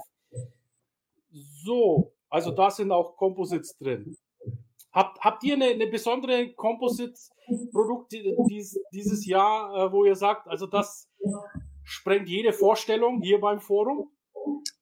[1.32, 4.16] So, also da sind auch Composites drin.
[4.93, 8.12] Habt, habt ihr eine, eine besondere Composite-Produkt
[8.49, 11.10] dies, dieses Jahr, äh, wo ihr sagt, also das
[11.84, 14.12] sprengt jede Vorstellung hier beim Forum?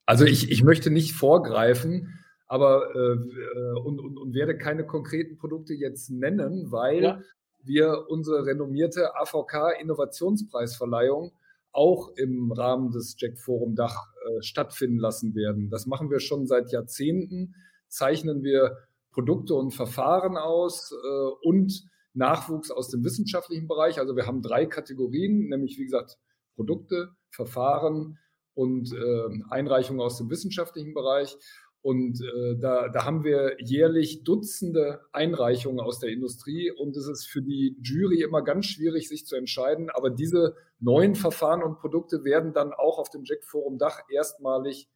[0.06, 5.38] Also ich, ich möchte nicht vorgreifen, aber äh, äh und, und, und, werde keine konkreten
[5.38, 7.22] Produkte jetzt nennen, weil ja.
[7.64, 11.32] wir unsere renommierte AVK Innovationspreisverleihung
[11.72, 15.70] auch im Rahmen des Jack Forum Dach äh, stattfinden lassen werden.
[15.70, 17.54] Das machen wir schon seit Jahrzehnten,
[17.88, 18.78] zeichnen wir
[19.12, 24.00] Produkte und Verfahren aus äh, und Nachwuchs aus dem wissenschaftlichen Bereich.
[24.00, 26.18] Also wir haben drei Kategorien, nämlich wie gesagt
[26.56, 28.18] Produkte, Verfahren
[28.54, 31.38] und äh, Einreichungen aus dem wissenschaftlichen Bereich.
[31.82, 37.28] Und äh, da, da haben wir jährlich Dutzende Einreichungen aus der Industrie und es ist
[37.28, 39.90] für die Jury immer ganz schwierig, sich zu entscheiden.
[39.90, 44.90] Aber diese neuen Verfahren und Produkte werden dann auch auf dem Jack Forum Dach erstmalig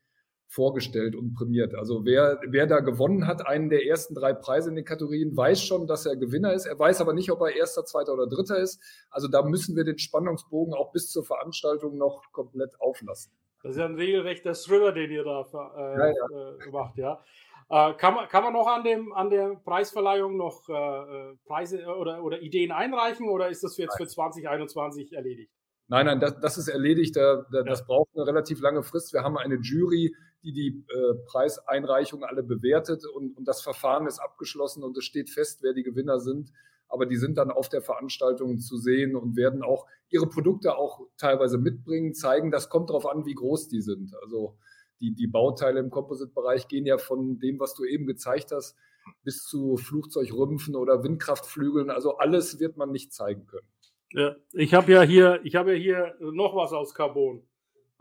[0.48, 1.74] vorgestellt und prämiert.
[1.76, 5.62] Also wer, wer da gewonnen hat, einen der ersten drei Preise in den Kategorien, weiß
[5.62, 6.66] schon, dass er Gewinner ist.
[6.66, 8.82] Er weiß aber nicht, ob er erster, zweiter oder dritter ist.
[9.10, 13.34] Also da müssen wir den Spannungsbogen auch bis zur Veranstaltung noch komplett auflassen.
[13.64, 16.66] Das ist ja ein regelrechter Thriller, den ihr da äh, ja, ja.
[16.68, 17.24] Äh, macht, ja.
[17.70, 21.82] Äh, kann, man, kann man noch an, dem, an der Preisverleihung noch äh, äh Preise
[21.82, 25.52] äh, oder, oder Ideen einreichen oder ist das jetzt für 2021 erledigt?
[25.88, 27.16] Nein, nein, das, das ist erledigt.
[27.16, 27.64] Da, da, ja.
[27.64, 29.14] Das braucht eine relativ lange Frist.
[29.14, 34.20] Wir haben eine Jury, die die äh, Preiseinreichungen alle bewertet und, und das Verfahren ist
[34.20, 36.52] abgeschlossen und es steht fest, wer die Gewinner sind
[36.94, 41.02] aber die sind dann auf der Veranstaltung zu sehen und werden auch ihre Produkte auch
[41.18, 42.52] teilweise mitbringen, zeigen.
[42.52, 44.14] Das kommt darauf an, wie groß die sind.
[44.22, 44.60] Also
[45.00, 48.78] die, die Bauteile im Composite-Bereich gehen ja von dem, was du eben gezeigt hast,
[49.24, 51.90] bis zu Flugzeugrümpfen oder Windkraftflügeln.
[51.90, 53.68] Also alles wird man nicht zeigen können.
[54.12, 57.42] Ja, ich habe ja hier, ich habe ja hier noch was aus Carbon.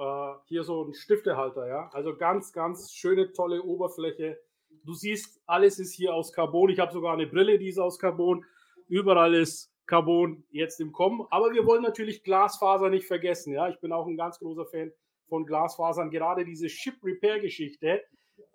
[0.02, 1.88] Äh, hier so ein Stiftehalter, ja.
[1.92, 4.36] Also ganz, ganz schöne, tolle Oberfläche.
[4.84, 6.70] Du siehst, alles ist hier aus Carbon.
[6.70, 8.44] Ich habe sogar eine Brille, die ist aus Carbon.
[8.88, 11.24] Überall ist Carbon jetzt im Kommen.
[11.30, 13.52] Aber wir wollen natürlich Glasfaser nicht vergessen.
[13.52, 14.92] Ja, ich bin auch ein ganz großer Fan
[15.28, 16.10] von Glasfasern.
[16.10, 18.02] Gerade diese Chip-Repair-Geschichte,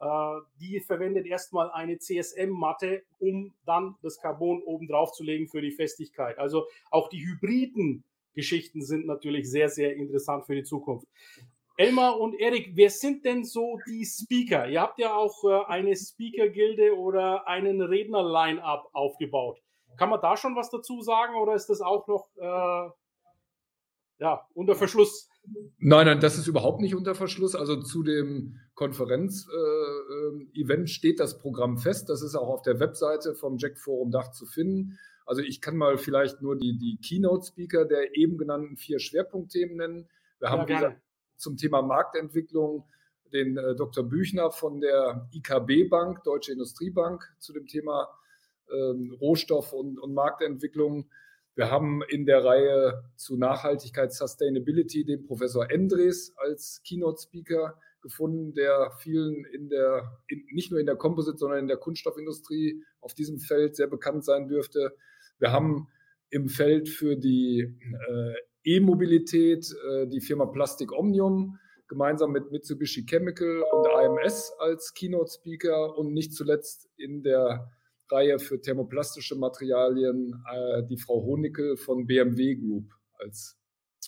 [0.01, 5.61] äh, die verwendet erstmal eine CSM-Matte, um dann das Carbon oben drauf zu legen für
[5.61, 6.39] die Festigkeit.
[6.39, 8.03] Also auch die hybriden
[8.37, 11.07] Geschichten sind natürlich sehr, sehr interessant für die Zukunft.
[11.75, 14.67] Elmar und Erik, wer sind denn so die Speaker?
[14.67, 19.59] Ihr habt ja auch äh, eine Speaker-Gilde oder einen Redner-Line-Up aufgebaut.
[19.97, 22.89] Kann man da schon was dazu sagen oder ist das auch noch äh,
[24.19, 25.29] ja, unter Verschluss?
[25.77, 27.55] Nein, nein, das ist überhaupt nicht unter Verschluss.
[27.55, 32.09] Also zu dem Konferenz-Event äh, steht das Programm fest.
[32.09, 34.97] Das ist auch auf der Webseite vom Jack Forum Dach zu finden.
[35.27, 40.09] Also ich kann mal vielleicht nur die, die Keynote-Speaker der eben genannten vier Schwerpunktthemen nennen.
[40.39, 40.95] Wir haben ja,
[41.35, 42.87] zum Thema Marktentwicklung
[43.33, 44.05] den äh, Dr.
[44.05, 48.07] Büchner von der IKB Bank, Deutsche Industriebank, zu dem Thema
[48.71, 51.09] ähm, Rohstoff- und, und Marktentwicklung.
[51.55, 58.91] Wir haben in der Reihe zu Nachhaltigkeit, Sustainability den Professor Endres als Keynote-Speaker gefunden, der
[58.99, 63.39] vielen in der, in, nicht nur in der Composite, sondern in der Kunststoffindustrie auf diesem
[63.39, 64.95] Feld sehr bekannt sein dürfte.
[65.39, 65.87] Wir haben
[66.29, 68.33] im Feld für die äh,
[68.63, 71.57] E-Mobilität äh, die Firma Plastik Omnium
[71.87, 77.71] gemeinsam mit Mitsubishi Chemical und AMS als Keynote-Speaker und nicht zuletzt in der
[78.09, 83.57] Reihe für thermoplastische Materialien äh, die Frau Honickel von BMW Group als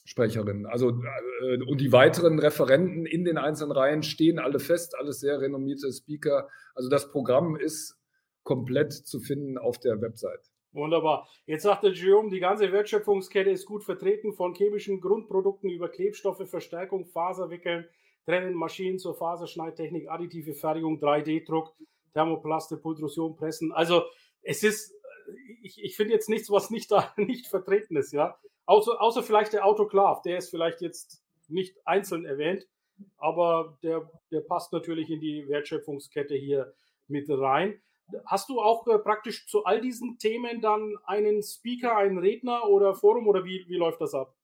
[0.05, 0.65] Sprecherin.
[0.65, 5.39] Also äh, und die weiteren Referenten in den einzelnen Reihen stehen alle fest, alles sehr
[5.39, 6.49] renommierte Speaker.
[6.75, 7.97] Also das Programm ist
[8.43, 10.49] komplett zu finden auf der Website.
[10.71, 11.27] Wunderbar.
[11.45, 16.47] Jetzt sagt der Guillaume, die ganze Wertschöpfungskette ist gut vertreten, von chemischen Grundprodukten über Klebstoffe,
[16.47, 17.87] Verstärkung, Faserwickeln,
[18.25, 21.73] Trennen, Maschinen zur Faserschneidtechnik, additive Fertigung, 3D-Druck,
[22.13, 23.71] Thermoplaste, Pultrusion, Pressen.
[23.71, 24.03] Also
[24.43, 24.93] es ist,
[25.63, 28.37] ich, ich finde jetzt nichts, was nicht da nicht vertreten ist, ja.
[28.65, 32.67] Außer, außer vielleicht der Autoklav, der ist vielleicht jetzt nicht einzeln erwähnt,
[33.17, 36.73] aber der, der passt natürlich in die Wertschöpfungskette hier
[37.07, 37.81] mit rein.
[38.25, 42.93] Hast du auch äh, praktisch zu all diesen Themen dann einen Speaker, einen Redner oder
[42.95, 44.35] Forum oder wie, wie läuft das ab?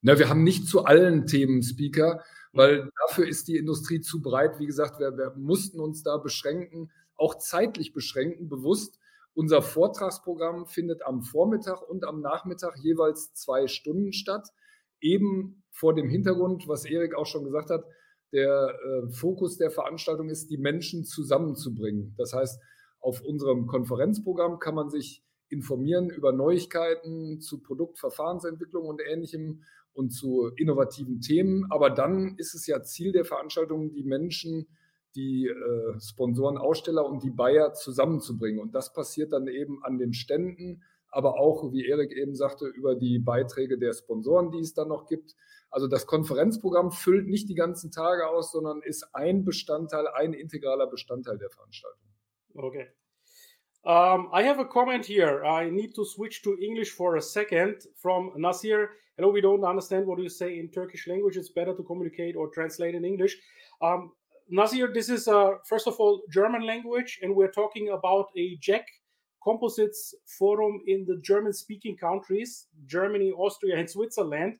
[0.00, 4.58] Na, wir haben nicht zu allen Themen Speaker, weil dafür ist die Industrie zu breit.
[4.58, 8.98] Wie gesagt, wir, wir mussten uns da beschränken, auch zeitlich beschränken, bewusst.
[9.34, 14.48] Unser Vortragsprogramm findet am Vormittag und am Nachmittag jeweils zwei Stunden statt.
[15.00, 17.84] Eben vor dem Hintergrund, was Erik auch schon gesagt hat,
[18.32, 22.14] der äh, Fokus der Veranstaltung ist, die Menschen zusammenzubringen.
[22.16, 22.60] Das heißt,
[23.02, 30.50] auf unserem Konferenzprogramm kann man sich informieren über Neuigkeiten zu Produktverfahrensentwicklung und ähnlichem und zu
[30.56, 31.66] innovativen Themen.
[31.70, 34.66] Aber dann ist es ja Ziel der Veranstaltung, die Menschen,
[35.14, 38.60] die äh, Sponsoren, Aussteller und die Bayer zusammenzubringen.
[38.60, 42.94] Und das passiert dann eben an den Ständen, aber auch, wie Erik eben sagte, über
[42.94, 45.34] die Beiträge der Sponsoren, die es dann noch gibt.
[45.70, 50.86] Also das Konferenzprogramm füllt nicht die ganzen Tage aus, sondern ist ein Bestandteil, ein integraler
[50.86, 52.11] Bestandteil der Veranstaltung.
[52.58, 52.86] Okay.
[53.84, 55.44] Um, I have a comment here.
[55.44, 58.90] I need to switch to English for a second from Nasir.
[59.16, 61.36] Hello, we don't understand what you say in Turkish language.
[61.36, 63.36] It's better to communicate or translate in English.
[63.80, 64.12] Um,
[64.48, 68.86] Nasir, this is uh, first of all German language, and we're talking about a Jack
[69.42, 74.58] composites forum in the German-speaking countries, Germany, Austria, and Switzerland.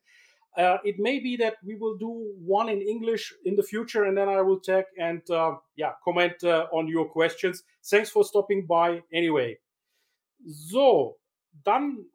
[0.55, 4.15] Uh, it may be that we will do one in English in the future, and
[4.15, 7.63] then I will check and uh, yeah comment uh, on your questions.
[7.83, 9.57] Thanks for stopping by anyway.
[10.45, 11.17] So,
[11.63, 12.05] dann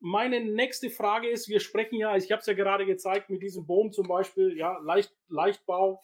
[0.00, 3.66] meine nächste Frage ist: Wir sprechen ja, ich habe es ja gerade gezeigt mit diesem
[3.66, 6.00] Bohm zum Beispiel, ja Leicht, Leichtbau.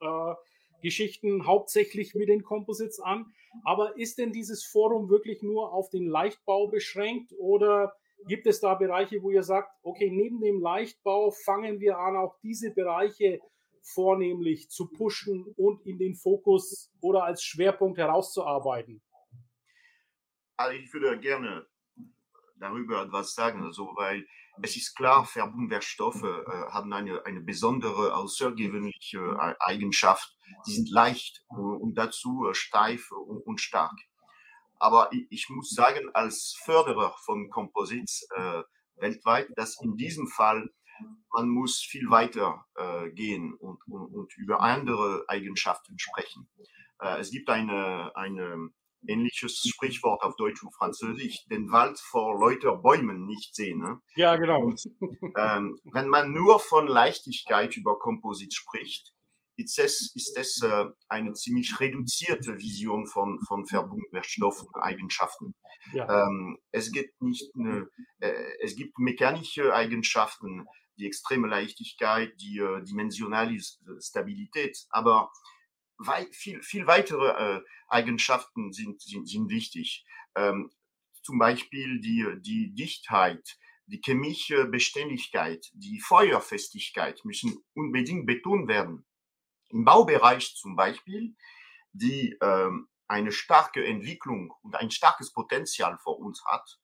[0.00, 0.34] Äh,
[0.82, 3.26] Geschichten hauptsächlich mit den Composites an.
[3.64, 7.94] Aber ist denn dieses Forum wirklich nur auf den Leichtbau beschränkt oder
[8.26, 12.38] Gibt es da Bereiche, wo ihr sagt, okay, neben dem Leichtbau fangen wir an, auch
[12.42, 13.40] diese Bereiche
[13.82, 19.02] vornehmlich zu pushen und in den Fokus oder als Schwerpunkt herauszuarbeiten?
[20.56, 21.66] Also ich würde gerne
[22.58, 24.26] darüber etwas sagen, also weil
[24.62, 30.34] es ist klar, Verbundwerkstoffe äh, haben eine, eine besondere, außergewöhnliche äh, Eigenschaft.
[30.66, 33.96] Die sind leicht und dazu äh, steif und, und stark.
[34.78, 38.62] Aber ich, ich muss sagen, als Förderer von Composites äh,
[38.96, 40.70] weltweit, dass in diesem Fall
[41.32, 46.48] man muss viel weiter äh, gehen und, und, und über andere Eigenschaften sprechen.
[47.00, 48.70] Äh, es gibt eine, eine
[49.06, 53.80] ähnliches Sprichwort auf Deutsch und Französisch, den Wald vor lauter Bäumen nicht sehen.
[53.80, 54.00] Ne?
[54.14, 54.62] Ja, genau.
[54.62, 54.82] Und,
[55.36, 59.12] ähm, wenn man nur von Leichtigkeit über Komposit spricht,
[59.56, 65.54] ist es, ist es äh, eine ziemlich reduzierte Vision von, von Verbundwerkstoffen und Eigenschaften.
[65.92, 66.26] Ja.
[66.26, 67.88] Ähm, es gibt nicht eine,
[68.20, 68.32] äh,
[68.62, 70.66] es gibt mechanische Eigenschaften,
[70.98, 73.58] die extreme Leichtigkeit, die äh, dimensionale
[74.00, 75.30] Stabilität, aber
[75.98, 80.04] wei viel, viel weitere äh, Eigenschaften sind, sind, sind wichtig.
[80.34, 80.70] Ähm,
[81.22, 89.04] zum Beispiel die, die Dichtheit, die chemische Beständigkeit, die Feuerfestigkeit müssen unbedingt betont werden.
[89.68, 91.34] Im Baubereich zum Beispiel,
[91.92, 96.78] die ähm, eine starke Entwicklung und ein starkes Potenzial vor uns hat,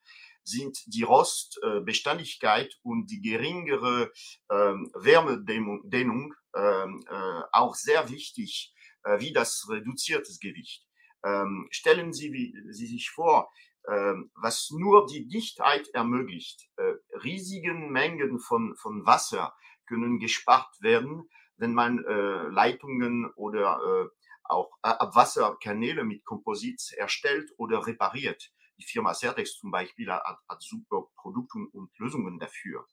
[0.45, 4.13] sind die Rostbeständigkeit und die geringere
[4.51, 8.75] ähm, Wärmedehnung ähm, äh, auch sehr wichtig,
[9.05, 10.85] äh, wie das reduziertes Gewicht.
[11.25, 13.53] Ähm, stellen Sie, wie, Sie sich vor,
[13.89, 16.69] ähm, was nur die Dichtheit ermöglicht.
[16.77, 19.55] Äh, riesigen Mengen von, von Wasser
[19.87, 24.09] können gespart werden, wenn man äh, Leitungen oder äh,
[24.45, 28.53] auch äh, Abwasserkanäle mit Komposit erstellt oder repariert.
[28.79, 32.87] Die Firma Certex zum Beispiel hat, hat super Produkte und Lösungen dafür.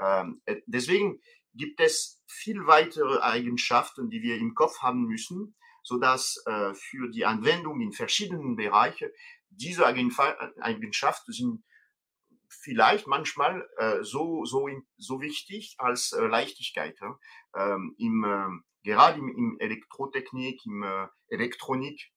[0.00, 1.20] Ähm, äh, deswegen
[1.54, 7.10] gibt es viel weitere Eigenschaften, die wir im Kopf haben müssen, so dass äh, für
[7.10, 9.10] die Anwendung in verschiedenen Bereichen
[9.50, 11.64] diese Eigenschaften sind
[12.60, 16.96] vielleicht manchmal äh, so, so, so wichtig als äh, Leichtigkeit.
[17.56, 22.12] Ähm, im, äh, gerade im, im Elektrotechnik, im äh, Elektronik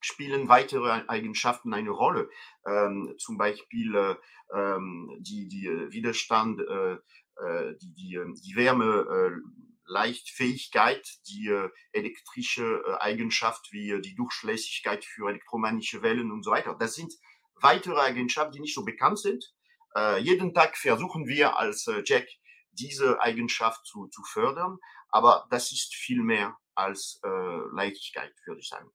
[0.00, 2.28] spielen weitere Eigenschaften eine Rolle.
[2.66, 4.16] Ähm, zum Beispiel äh,
[4.54, 6.94] ähm, die, die äh, Widerstand, äh,
[7.42, 14.00] äh, die, die, ähm, die Wärme, äh, Leichtfähigkeit, die äh, elektrische äh, Eigenschaft wie äh,
[14.00, 16.76] die Durchlässigkeit für elektromagnetische Wellen und so weiter.
[16.78, 17.12] Das sind
[17.60, 19.54] weitere Eigenschaften, die nicht so bekannt sind.
[19.96, 22.26] Äh, jeden Tag versuchen wir als äh, Jack
[22.72, 24.78] diese Eigenschaft zu, zu fördern,
[25.08, 28.90] aber das ist viel mehr als äh, Leichtigkeit, würde ich sagen.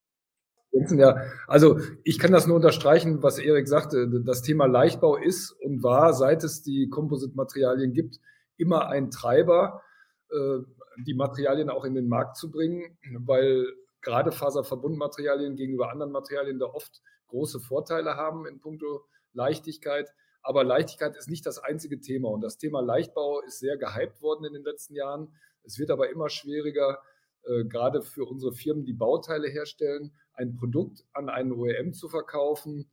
[0.72, 4.08] Ja, also ich kann das nur unterstreichen, was Erik sagte.
[4.26, 8.20] Das Thema Leichtbau ist und war, seit es die Kompositmaterialien gibt,
[8.56, 9.82] immer ein Treiber,
[10.30, 10.60] äh,
[11.06, 13.66] die Materialien auch in den Markt zu bringen, weil
[14.02, 20.10] gerade Faserverbundmaterialien gegenüber anderen Materialien da oft große Vorteile haben in puncto Leichtigkeit.
[20.42, 22.30] Aber Leichtigkeit ist nicht das einzige Thema.
[22.30, 25.34] Und das Thema Leichtbau ist sehr gehypt worden in den letzten Jahren.
[25.64, 27.00] Es wird aber immer schwieriger,
[27.44, 32.90] äh, gerade für unsere Firmen, die Bauteile herstellen, ein Produkt an einen OEM zu verkaufen,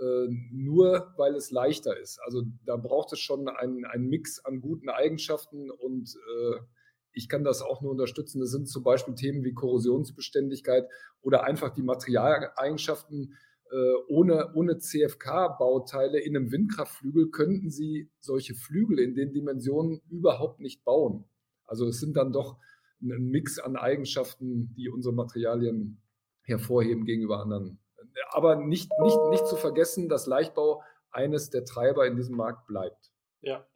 [0.00, 2.20] äh, nur weil es leichter ist.
[2.24, 6.60] Also da braucht es schon einen, Mix an guten Eigenschaften und äh,
[7.12, 8.40] ich kann das auch nur unterstützen.
[8.40, 10.88] Das sind zum Beispiel Themen wie Korrosionsbeständigkeit
[11.22, 13.36] oder einfach die Materialeigenschaften.
[13.70, 20.58] Äh, ohne, ohne CFK-Bauteile in einem Windkraftflügel könnten Sie solche Flügel in den Dimensionen überhaupt
[20.58, 21.28] nicht bauen.
[21.66, 22.58] Also es sind dann doch
[23.00, 26.02] ein Mix an Eigenschaften, die unsere Materialien
[26.42, 27.78] hervorheben gegenüber anderen.
[28.30, 33.12] Aber nicht, nicht, nicht zu vergessen, dass Leichtbau eines der Treiber in diesem Markt bleibt.
[33.40, 33.66] Ja.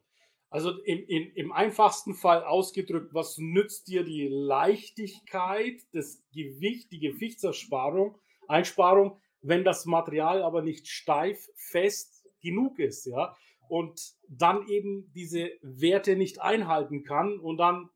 [0.49, 6.99] Also im, im, im einfachsten Fall ausgedrückt, was nützt dir die Leichtigkeit, das Gewicht, die
[6.99, 8.17] Gewichtsersparung,
[8.47, 13.35] Einsparung, wenn das Material aber nicht steif, fest genug ist, ja,
[13.67, 17.89] und dann eben diese Werte nicht einhalten kann und dann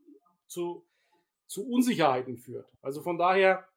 [0.47, 0.87] zu,
[1.47, 2.71] zu Unsicherheiten führt.
[2.81, 3.67] Also von daher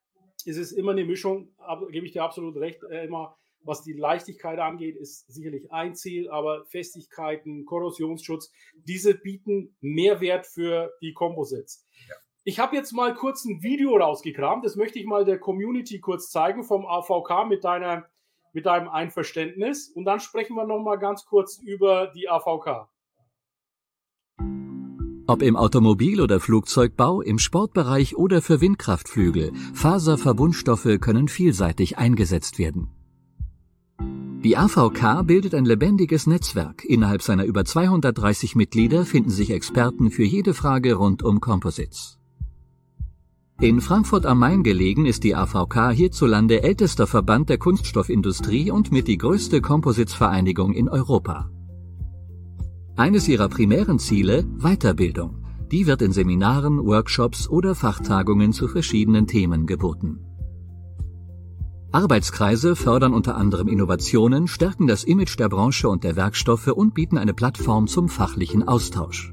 [0.44, 1.54] ist es immer eine Mischung,
[1.90, 6.28] gebe ich dir absolut recht, äh, immer was die Leichtigkeit angeht, ist sicherlich ein Ziel,
[6.30, 11.86] aber Festigkeiten, Korrosionsschutz, diese bieten Mehrwert für die Composites.
[12.08, 12.16] Ja.
[12.44, 16.28] Ich habe jetzt mal kurz ein Video rausgekramt, das möchte ich mal der Community kurz
[16.28, 18.06] zeigen vom AVK mit, deiner,
[18.52, 22.88] mit deinem Einverständnis und dann sprechen wir nochmal ganz kurz über die AVK.
[25.28, 32.88] Ob im Automobil- oder Flugzeugbau, im Sportbereich oder für Windkraftflügel, Faserverbundstoffe können vielseitig eingesetzt werden.
[34.42, 36.84] Die AVK bildet ein lebendiges Netzwerk.
[36.84, 42.18] Innerhalb seiner über 230 Mitglieder finden sich Experten für jede Frage rund um Composites.
[43.62, 49.06] In Frankfurt am Main gelegen ist die AVK hierzulande ältester Verband der Kunststoffindustrie und mit
[49.06, 51.48] die größte Composites-Vereinigung in Europa.
[52.96, 55.44] Eines ihrer primären Ziele Weiterbildung.
[55.70, 60.18] Die wird in Seminaren, Workshops oder Fachtagungen zu verschiedenen Themen geboten.
[61.92, 67.16] Arbeitskreise fördern unter anderem Innovationen, stärken das Image der Branche und der Werkstoffe und bieten
[67.16, 69.32] eine Plattform zum fachlichen Austausch.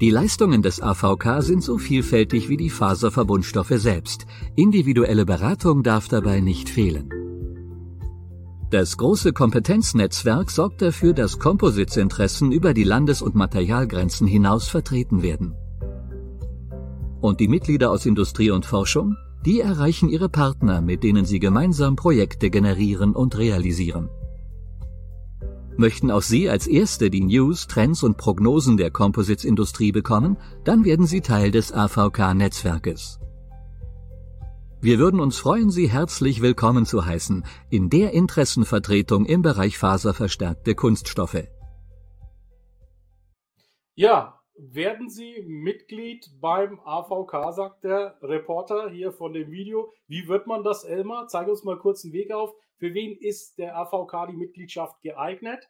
[0.00, 4.26] Die Leistungen des AVK sind so vielfältig wie die Faserverbundstoffe selbst.
[4.56, 7.10] Individuelle Beratung darf dabei nicht fehlen.
[8.70, 15.54] Das große Kompetenznetzwerk sorgt dafür, dass Composites-Interessen über die Landes- und Materialgrenzen hinaus vertreten werden.
[17.20, 19.14] Und die Mitglieder aus Industrie und Forschung,
[19.46, 24.08] die erreichen ihre Partner, mit denen sie gemeinsam Projekte generieren und realisieren.
[25.76, 31.06] Möchten auch Sie als Erste die News, Trends und Prognosen der Composites-Industrie bekommen, dann werden
[31.06, 33.18] Sie Teil des AVK-Netzwerkes.
[34.80, 40.76] Wir würden uns freuen, Sie herzlich willkommen zu heißen in der Interessenvertretung im Bereich faserverstärkte
[40.76, 41.48] Kunststoffe.
[43.96, 49.92] Ja, werden Sie Mitglied beim AVK, sagt der Reporter hier von dem Video.
[50.06, 51.26] Wie wird man das, Elmar?
[51.26, 52.54] Zeige uns mal kurz einen Weg auf.
[52.78, 55.68] Für wen ist der AVK die Mitgliedschaft geeignet?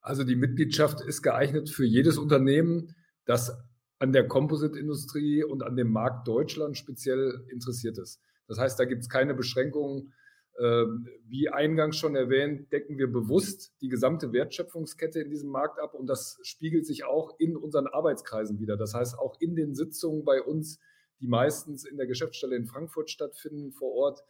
[0.00, 3.56] Also die Mitgliedschaft ist geeignet für jedes Unternehmen, das
[3.98, 8.20] an der Composite-Industrie und an dem Markt Deutschland speziell interessiert ist.
[8.46, 10.12] Das heißt, da gibt es keine Beschränkungen.
[10.58, 15.94] Ähm, wie eingangs schon erwähnt, decken wir bewusst die gesamte Wertschöpfungskette in diesem Markt ab
[15.94, 18.76] und das spiegelt sich auch in unseren Arbeitskreisen wieder.
[18.76, 20.78] Das heißt, auch in den Sitzungen bei uns,
[21.20, 24.22] die meistens in der Geschäftsstelle in Frankfurt stattfinden, vor Ort,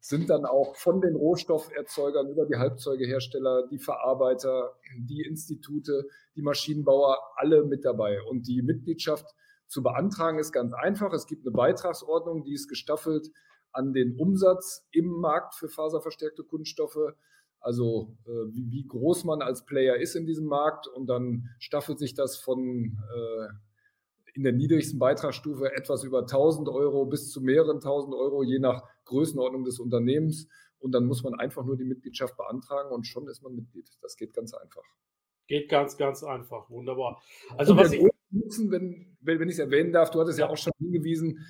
[0.00, 7.18] sind dann auch von den Rohstofferzeugern über die Halbzeugehersteller, die Verarbeiter, die Institute, die Maschinenbauer,
[7.36, 8.20] alle mit dabei.
[8.22, 9.26] Und die Mitgliedschaft
[9.68, 11.12] zu beantragen ist ganz einfach.
[11.12, 13.30] Es gibt eine Beitragsordnung, die ist gestaffelt
[13.72, 17.14] an den Umsatz im Markt für faserverstärkte Kunststoffe,
[17.60, 21.98] Also äh, wie, wie, groß man als Player ist in diesem Markt und dann staffelt
[21.98, 23.48] sich das von äh,
[24.34, 28.82] in der niedrigsten Beitragsstufe etwas über 1000 Euro bis zu mehreren 1000 Euro, je nach
[29.04, 30.48] Größenordnung des Unternehmens.
[30.78, 33.88] Und dann muss man einfach nur die Mitgliedschaft beantragen und schon ist man Mitglied.
[34.00, 34.82] Das geht ganz einfach.
[35.46, 36.68] Geht ganz, ganz einfach.
[36.70, 37.22] Wunderbar.
[37.56, 38.02] Also, was ich.
[38.34, 41.46] Nutzen, wenn, wenn ich es erwähnen darf, du hattest ja auch schon hingewiesen,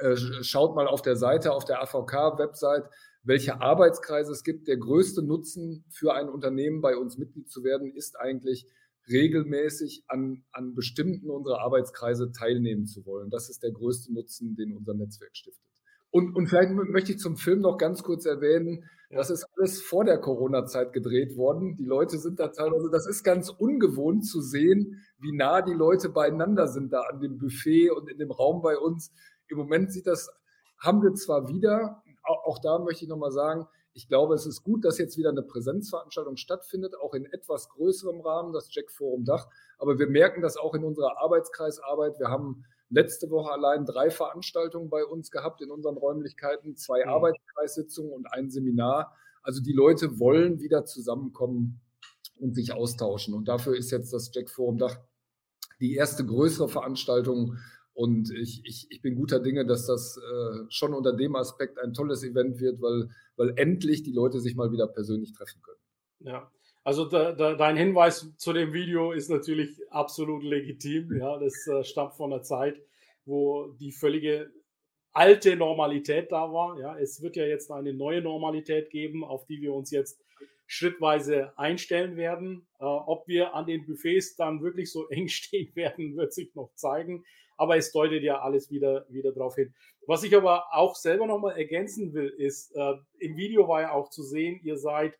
[0.00, 2.90] äh, schaut mal auf der Seite, auf der AVK-Website,
[3.22, 4.68] welche Arbeitskreise es gibt.
[4.68, 8.66] Der größte Nutzen für ein Unternehmen, bei uns Mitglied zu werden, ist eigentlich
[9.08, 13.30] regelmäßig an, an bestimmten unserer Arbeitskreise teilnehmen zu wollen.
[13.30, 15.64] Das ist der größte Nutzen, den unser Netzwerk stiftet.
[16.10, 20.04] Und, und vielleicht möchte ich zum Film noch ganz kurz erwähnen, das ist alles vor
[20.04, 21.76] der Corona-Zeit gedreht worden.
[21.76, 26.10] Die Leute sind da teilweise, das ist ganz ungewohnt zu sehen, wie nah die Leute
[26.10, 29.10] beieinander sind da an dem Buffet und in dem Raum bei uns.
[29.48, 30.30] Im Moment sieht das,
[30.78, 34.62] haben wir zwar wieder, auch, auch da möchte ich nochmal sagen, ich glaube, es ist
[34.62, 39.24] gut, dass jetzt wieder eine Präsenzveranstaltung stattfindet, auch in etwas größerem Rahmen, das Jack Forum
[39.24, 39.48] Dach.
[39.78, 42.20] Aber wir merken das auch in unserer Arbeitskreisarbeit.
[42.20, 47.10] Wir haben letzte Woche allein drei Veranstaltungen bei uns gehabt in unseren Räumlichkeiten, zwei mhm.
[47.10, 49.14] Arbeitskreissitzungen und ein Seminar.
[49.42, 51.80] Also die Leute wollen wieder zusammenkommen
[52.38, 53.34] und sich austauschen.
[53.34, 54.96] Und dafür ist jetzt das Jack Forum Dach
[55.80, 57.56] die erste größere Veranstaltung.
[57.94, 61.94] Und ich, ich, ich bin guter Dinge, dass das äh, schon unter dem Aspekt ein
[61.94, 65.80] tolles Event wird, weil, weil endlich die Leute sich mal wieder persönlich treffen können.
[66.20, 66.50] Ja,
[66.88, 71.18] also de, de, dein Hinweis zu dem Video ist natürlich absolut legitim.
[71.20, 72.80] Ja, das äh, stammt von einer Zeit,
[73.26, 74.50] wo die völlige
[75.12, 76.80] alte Normalität da war.
[76.80, 80.24] Ja, es wird ja jetzt eine neue Normalität geben, auf die wir uns jetzt
[80.66, 82.66] schrittweise einstellen werden.
[82.80, 86.72] Äh, ob wir an den Buffets dann wirklich so eng stehen werden, wird sich noch
[86.74, 87.22] zeigen.
[87.58, 89.74] Aber es deutet ja alles wieder, wieder darauf hin.
[90.06, 94.08] Was ich aber auch selber nochmal ergänzen will, ist, äh, im Video war ja auch
[94.08, 95.12] zu sehen, ihr seid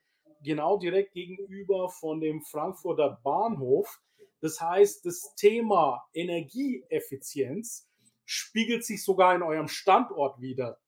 [0.42, 4.00] genau direkt gegenüber von dem Frankfurter Bahnhof.
[4.40, 7.88] Das heißt, das Thema Energieeffizienz
[8.24, 10.78] spiegelt sich sogar in eurem Standort wieder.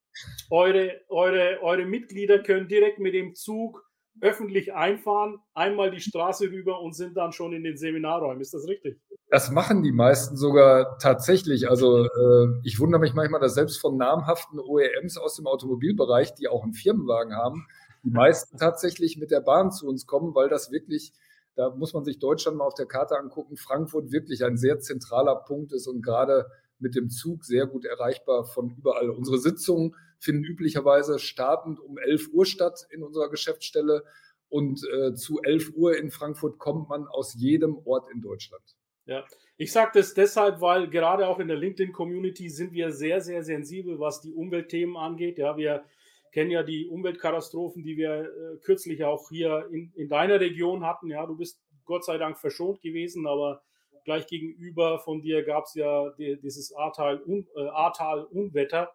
[0.51, 3.85] Eure, eure, eure Mitglieder können direkt mit dem Zug
[4.21, 8.41] öffentlich einfahren, einmal die Straße rüber und sind dann schon in den Seminarräumen.
[8.41, 9.01] Ist das richtig?
[9.29, 11.71] Das machen die meisten sogar tatsächlich.
[11.71, 16.49] Also äh, ich wundere mich manchmal, dass selbst von namhaften OEMs aus dem Automobilbereich, die
[16.49, 17.67] auch einen Firmenwagen haben,
[18.03, 21.13] die meisten tatsächlich mit der Bahn zu uns kommen, weil das wirklich,
[21.55, 25.37] da muss man sich Deutschland mal auf der Karte angucken, Frankfurt wirklich ein sehr zentraler
[25.37, 26.47] Punkt ist und gerade
[26.79, 29.11] mit dem Zug sehr gut erreichbar von überall.
[29.11, 34.05] Unsere Sitzungen finden üblicherweise startend um 11 Uhr statt in unserer Geschäftsstelle
[34.49, 38.63] und äh, zu 11 Uhr in Frankfurt kommt man aus jedem Ort in Deutschland.
[39.07, 39.25] Ja,
[39.57, 43.99] ich sage das deshalb, weil gerade auch in der LinkedIn-Community sind wir sehr, sehr sensibel,
[43.99, 45.39] was die Umweltthemen angeht.
[45.39, 45.85] Ja, wir
[46.33, 51.09] kennen ja die Umweltkatastrophen, die wir äh, kürzlich auch hier in, in deiner Region hatten.
[51.09, 53.63] Ja, du bist Gott sei Dank verschont gewesen, aber
[54.05, 58.83] gleich gegenüber von dir gab es ja die, dieses Ahrtal-Unwetter.
[58.83, 58.87] Äh,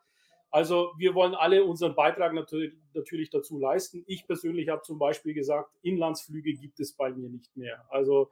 [0.51, 4.05] also wir wollen alle unseren Beitrag natürlich, natürlich dazu leisten.
[4.07, 7.85] Ich persönlich habe zum Beispiel gesagt, Inlandsflüge gibt es bei mir nicht mehr.
[7.89, 8.31] Also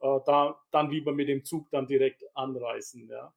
[0.00, 3.08] äh, da dann lieber mit dem Zug dann direkt anreisen.
[3.08, 3.34] Ja.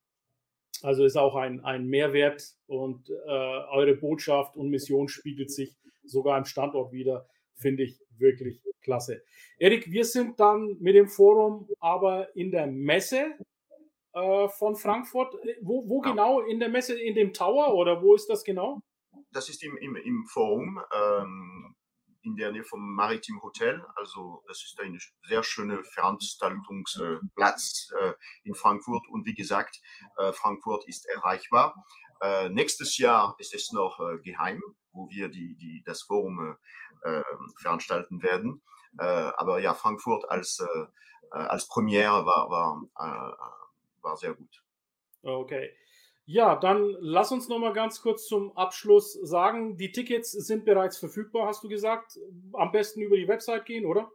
[0.83, 6.37] Also ist auch ein, ein Mehrwert und äh, eure Botschaft und Mission spiegelt sich sogar
[6.37, 9.23] im Standort wieder, finde ich wirklich klasse.
[9.57, 13.37] Erik, wir sind dann mit dem Forum aber in der Messe
[14.13, 15.35] äh, von Frankfurt.
[15.61, 16.11] Wo, wo ja.
[16.11, 16.99] genau in der Messe?
[16.99, 18.79] In dem Tower oder wo ist das genau?
[19.31, 20.79] Das ist im, im, im Forum.
[20.93, 21.75] Ähm,
[22.27, 23.83] in der Nähe vom Maritim Hotel.
[23.95, 28.13] Also das ist ein sehr schöner Veranstaltungsplatz äh,
[28.43, 29.07] in Frankfurt.
[29.09, 29.79] Und wie gesagt,
[30.17, 31.73] äh, Frankfurt ist erreichbar.
[32.21, 34.61] Äh, nächstes Jahr ist es noch äh, geheim,
[34.91, 36.57] wo wir die, die, das Forum
[37.03, 37.23] äh,
[37.61, 38.61] veranstalten werden.
[38.99, 40.63] Äh, aber ja, Frankfurt als,
[41.29, 43.67] als Premiere war, war,
[44.01, 44.63] war sehr gut.
[45.21, 45.71] Okay.
[46.29, 50.97] Ja, dann lass uns noch mal ganz kurz zum Abschluss sagen, die Tickets sind bereits
[50.97, 52.19] verfügbar, hast du gesagt.
[52.51, 54.11] Am besten über die Website gehen, oder?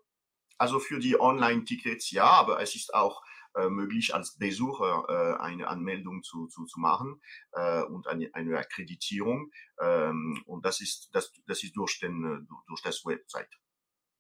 [0.58, 3.22] Also für die Online-Tickets ja, aber es ist auch
[3.54, 7.18] äh, möglich, als Besucher äh, eine Anmeldung zu, zu, zu machen
[7.52, 9.50] äh, und eine, eine Akkreditierung.
[9.80, 13.48] Ähm, und das ist, das, das ist durch, den, äh, durch das Website.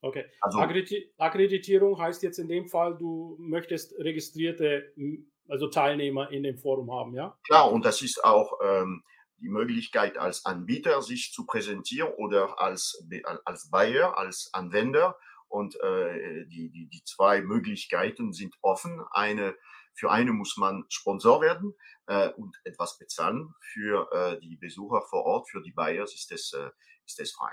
[0.00, 0.24] Okay.
[0.40, 4.92] Also, Akkreditierung heißt jetzt in dem Fall, du möchtest registrierte
[5.48, 7.36] also Teilnehmer in dem Forum haben, ja?
[7.46, 9.02] Klar, und das ist auch ähm,
[9.42, 13.04] die Möglichkeit als Anbieter sich zu präsentieren oder als,
[13.44, 15.18] als Buyer, als Anwender.
[15.48, 19.02] Und äh, die, die, die zwei Möglichkeiten sind offen.
[19.10, 19.56] Eine,
[19.92, 21.74] für eine muss man Sponsor werden
[22.06, 23.52] äh, und etwas bezahlen.
[23.60, 26.70] Für äh, die Besucher vor Ort, für die Buyers ist es, äh,
[27.04, 27.52] ist es frei.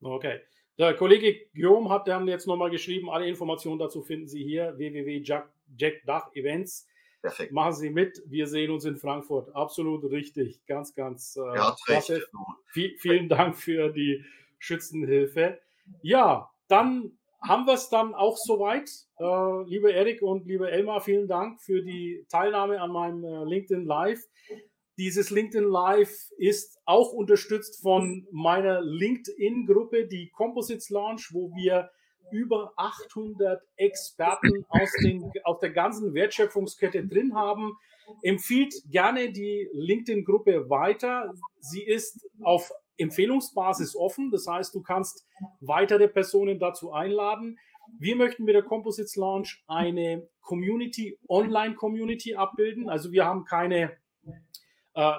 [0.00, 0.40] Okay.
[0.78, 6.87] Der Kollege Guillaume hat dann jetzt nochmal geschrieben, alle Informationen dazu finden Sie hier, www.jackdach-events.
[7.20, 7.52] Perfekt.
[7.52, 9.54] Machen Sie mit, wir sehen uns in Frankfurt.
[9.54, 12.22] Absolut richtig, ganz, ganz äh, ja, klasse.
[12.66, 14.24] Viel, vielen Dank für die
[14.58, 15.58] Schützenhilfe.
[16.02, 18.90] Ja, dann haben wir es dann auch soweit.
[19.18, 23.84] Äh, lieber Erik und lieber Elmar, vielen Dank für die Teilnahme an meinem äh, LinkedIn
[23.84, 24.20] Live.
[24.96, 31.90] Dieses LinkedIn Live ist auch unterstützt von meiner LinkedIn-Gruppe, die Composites Launch, wo wir
[32.30, 37.76] über 800 Experten aus, den, aus der ganzen Wertschöpfungskette drin haben.
[38.22, 41.34] Empfiehlt gerne die LinkedIn-Gruppe weiter.
[41.60, 44.30] Sie ist auf Empfehlungsbasis offen.
[44.30, 45.26] Das heißt, du kannst
[45.60, 47.58] weitere Personen dazu einladen.
[47.98, 52.88] Wir möchten mit der Composites Launch eine Community, Online-Community abbilden.
[52.88, 53.96] Also wir haben keine
[54.94, 55.12] äh,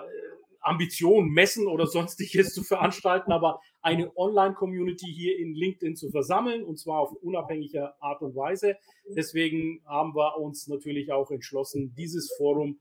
[0.62, 6.78] Ambition, Messen oder sonstiges zu veranstalten, aber eine Online-Community hier in LinkedIn zu versammeln und
[6.78, 8.76] zwar auf unabhängige Art und Weise.
[9.08, 12.80] Deswegen haben wir uns natürlich auch entschlossen, dieses Forum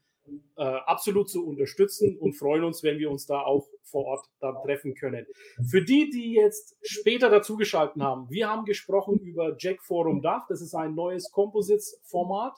[0.57, 4.57] äh, absolut zu unterstützen und freuen uns, wenn wir uns da auch vor Ort dann
[4.63, 5.27] treffen können.
[5.71, 10.47] Für die, die jetzt später dazugeschaltet haben, wir haben gesprochen über Jack Forum Dach.
[10.49, 12.55] Das ist ein neues Composites-Format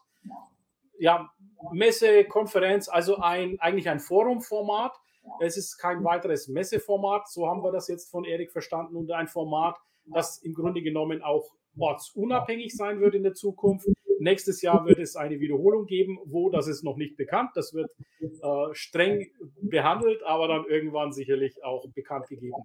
[1.01, 1.31] ja,
[1.73, 4.93] Messe, Konferenz, also ein, eigentlich ein Forumformat.
[5.41, 9.29] Es ist kein weiteres Messeformat, so haben wir das jetzt von Erik verstanden, und ein
[9.29, 9.77] Format,
[10.07, 13.87] das im Grunde genommen auch ortsunabhängig sein wird in der Zukunft.
[14.19, 17.51] Nächstes Jahr wird es eine Wiederholung geben, wo das ist noch nicht bekannt.
[17.55, 19.31] Das wird äh, streng
[19.63, 22.57] behandelt, aber dann irgendwann sicherlich auch bekannt gegeben.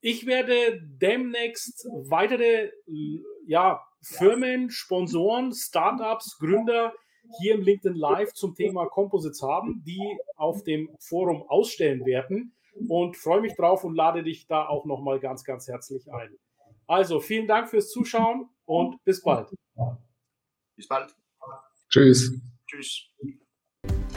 [0.00, 2.72] Ich werde demnächst weitere
[3.46, 6.92] ja, Firmen, Sponsoren, Startups, Gründer
[7.40, 12.54] hier im LinkedIn Live zum Thema Composites haben, die auf dem Forum ausstellen werden.
[12.88, 16.36] Und freue mich drauf und lade dich da auch nochmal ganz, ganz herzlich ein.
[16.86, 19.50] Also vielen Dank fürs Zuschauen und bis bald.
[20.76, 21.14] Bis bald.
[21.88, 22.40] Tschüss.
[22.66, 23.10] Tschüss.